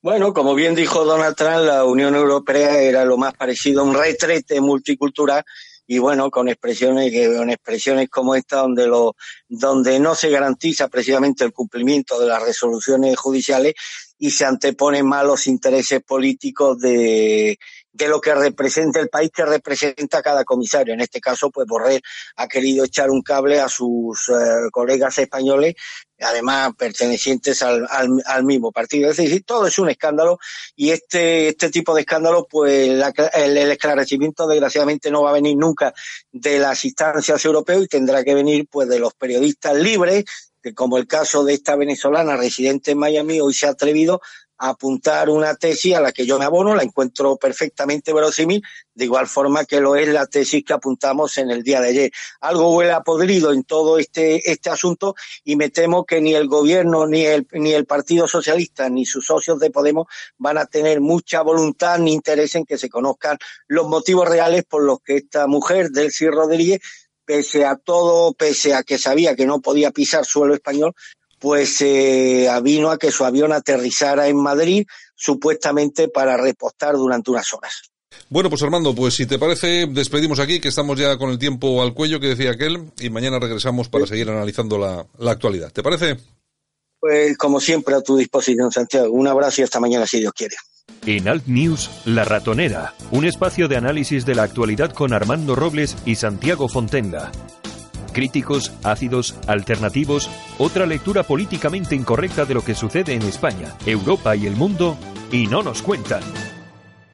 Bueno, 0.01 0.33
como 0.33 0.55
bien 0.55 0.75
dijo 0.75 1.05
Donald 1.05 1.35
Trump, 1.37 1.65
la 1.65 1.85
Unión 1.85 2.15
Europea 2.15 2.81
era 2.81 3.05
lo 3.05 3.17
más 3.17 3.33
parecido 3.33 3.81
a 3.81 3.85
un 3.85 3.95
retrete 3.95 4.59
multicultural 4.59 5.43
y 5.87 5.99
bueno, 5.99 6.29
con 6.29 6.49
expresiones 6.49 7.13
con 7.33 7.49
expresiones 7.49 8.09
como 8.09 8.35
esta 8.35 8.57
donde 8.57 8.87
lo 8.87 9.15
donde 9.47 9.99
no 10.01 10.15
se 10.15 10.29
garantiza 10.29 10.89
precisamente 10.89 11.45
el 11.45 11.53
cumplimiento 11.53 12.19
de 12.19 12.27
las 12.27 12.43
resoluciones 12.43 13.15
judiciales 13.17 13.73
y 14.17 14.31
se 14.31 14.43
anteponen 14.43 15.07
más 15.07 15.23
los 15.23 15.47
intereses 15.47 16.01
políticos 16.03 16.77
de, 16.79 17.57
de 17.97 18.07
lo 18.07 18.21
que 18.21 18.35
representa 18.35 18.99
el 18.99 19.09
país 19.09 19.31
que 19.33 19.45
representa 19.45 20.21
cada 20.21 20.43
comisario. 20.43 20.93
En 20.93 21.01
este 21.01 21.19
caso, 21.19 21.49
pues 21.49 21.67
Borrell 21.67 22.01
ha 22.35 22.47
querido 22.47 22.85
echar 22.85 23.09
un 23.09 23.21
cable 23.21 23.59
a 23.59 23.67
sus 23.67 24.29
eh, 24.29 24.69
colegas 24.71 25.17
españoles, 25.17 25.75
además 26.19 26.73
pertenecientes 26.77 27.61
al, 27.61 27.87
al, 27.89 28.43
mismo 28.43 28.71
partido. 28.71 29.09
Es 29.09 29.17
decir, 29.17 29.43
todo 29.43 29.67
es 29.67 29.77
un 29.79 29.89
escándalo 29.89 30.39
y 30.75 30.91
este, 30.91 31.49
este 31.49 31.69
tipo 31.69 31.93
de 31.93 32.01
escándalo, 32.01 32.47
pues 32.49 32.89
el, 32.89 33.03
el, 33.33 33.71
esclarecimiento 33.71 34.47
desgraciadamente 34.47 35.11
no 35.11 35.23
va 35.23 35.31
a 35.31 35.33
venir 35.33 35.55
nunca 35.57 35.93
de 36.31 36.59
las 36.59 36.83
instancias 36.85 37.43
europeas 37.45 37.83
y 37.83 37.87
tendrá 37.87 38.23
que 38.23 38.33
venir 38.33 38.67
pues 38.69 38.87
de 38.89 38.99
los 38.99 39.13
periodistas 39.13 39.75
libres 39.75 40.25
que 40.61 40.73
como 40.73 40.97
el 40.97 41.07
caso 41.07 41.43
de 41.43 41.53
esta 41.53 41.75
venezolana 41.75 42.35
residente 42.35 42.91
en 42.91 42.97
Miami 42.97 43.39
hoy 43.39 43.53
se 43.53 43.67
ha 43.67 43.71
atrevido 43.71 44.21
apuntar 44.57 45.29
una 45.29 45.55
tesis 45.55 45.95
a 45.95 46.01
la 46.01 46.11
que 46.11 46.25
yo 46.25 46.39
me 46.39 46.45
abono, 46.45 46.75
la 46.75 46.83
encuentro 46.83 47.37
perfectamente 47.37 48.13
verosímil, 48.13 48.63
de 48.93 49.05
igual 49.05 49.27
forma 49.27 49.65
que 49.65 49.79
lo 49.79 49.95
es 49.95 50.07
la 50.07 50.25
tesis 50.25 50.63
que 50.65 50.73
apuntamos 50.73 51.37
en 51.37 51.51
el 51.51 51.63
día 51.63 51.79
de 51.81 51.89
ayer. 51.89 52.11
Algo 52.41 52.75
huele 52.75 52.91
a 52.91 53.01
podrido 53.01 53.53
en 53.53 53.63
todo 53.63 53.99
este, 53.99 54.49
este 54.49 54.69
asunto 54.69 55.15
y 55.43 55.55
me 55.55 55.69
temo 55.69 56.05
que 56.05 56.21
ni 56.21 56.33
el 56.33 56.47
gobierno, 56.47 57.05
ni 57.05 57.25
el, 57.25 57.47
ni 57.51 57.73
el 57.73 57.85
Partido 57.85 58.27
Socialista, 58.27 58.89
ni 58.89 59.05
sus 59.05 59.25
socios 59.25 59.59
de 59.59 59.69
Podemos 59.69 60.07
van 60.37 60.57
a 60.57 60.65
tener 60.65 61.01
mucha 61.01 61.41
voluntad 61.41 61.99
ni 61.99 62.13
interés 62.13 62.55
en 62.55 62.65
que 62.65 62.77
se 62.77 62.89
conozcan 62.89 63.37
los 63.67 63.87
motivos 63.87 64.27
reales 64.27 64.63
por 64.65 64.83
los 64.83 65.01
que 65.01 65.17
esta 65.17 65.47
mujer, 65.47 65.91
Delcy 65.91 66.27
Rodríguez, 66.27 66.81
pese 67.27 67.65
a 67.65 67.75
todo, 67.75 68.33
pese 68.33 68.73
a 68.73 68.83
que 68.83 68.97
sabía 68.97 69.35
que 69.35 69.45
no 69.45 69.59
podía 69.59 69.91
pisar 69.91 70.25
suelo 70.25 70.53
español, 70.53 70.95
pues 71.39 71.81
eh, 71.81 72.49
vino 72.63 72.89
a 72.89 72.97
que 72.97 73.11
su 73.11 73.25
avión 73.25 73.53
aterrizara 73.53 74.27
en 74.27 74.37
Madrid, 74.37 74.85
supuestamente 75.15 76.07
para 76.07 76.37
repostar 76.37 76.95
durante 76.95 77.31
unas 77.31 77.53
horas. 77.53 77.73
Bueno, 78.29 78.49
pues 78.49 78.61
Armando, 78.63 78.95
pues 78.95 79.15
si 79.15 79.25
te 79.25 79.37
parece, 79.37 79.87
despedimos 79.87 80.39
aquí, 80.39 80.59
que 80.59 80.69
estamos 80.69 80.97
ya 80.97 81.17
con 81.17 81.29
el 81.29 81.37
tiempo 81.37 81.81
al 81.81 81.93
cuello, 81.93 82.19
que 82.19 82.27
decía 82.27 82.51
aquel, 82.51 82.91
y 82.99 83.09
mañana 83.09 83.39
regresamos 83.39 83.89
para 83.89 84.07
seguir 84.07 84.29
analizando 84.29 84.77
la, 84.77 85.05
la 85.17 85.31
actualidad. 85.31 85.71
¿Te 85.71 85.83
parece? 85.83 86.17
Pues 86.99 87.37
como 87.37 87.59
siempre 87.59 87.95
a 87.95 88.01
tu 88.01 88.17
disposición, 88.17 88.71
Santiago. 88.71 89.11
Un 89.11 89.27
abrazo 89.27 89.61
y 89.61 89.63
hasta 89.63 89.79
mañana, 89.79 90.07
si 90.07 90.19
Dios 90.19 90.33
quiere. 90.33 90.55
En 91.05 91.27
Alt 91.27 91.45
News, 91.47 91.89
La 92.05 92.25
Ratonera, 92.25 92.95
un 93.11 93.25
espacio 93.25 93.67
de 93.67 93.77
análisis 93.77 94.25
de 94.25 94.35
la 94.35 94.43
actualidad 94.43 94.91
con 94.93 95.13
Armando 95.13 95.55
Robles 95.55 95.95
y 96.05 96.15
Santiago 96.15 96.67
Fontenga 96.67 97.31
críticos, 98.17 98.73
ácidos, 98.83 99.35
alternativos, 99.45 100.27
otra 100.57 100.87
lectura 100.87 101.21
políticamente 101.21 101.93
incorrecta 101.93 102.45
de 102.45 102.55
lo 102.55 102.65
que 102.65 102.73
sucede 102.73 103.13
en 103.13 103.21
España, 103.21 103.75
Europa 103.85 104.35
y 104.35 104.47
el 104.47 104.55
mundo, 104.55 104.97
y 105.31 105.45
no 105.45 105.61
nos 105.61 105.83
cuentan. 105.83 106.23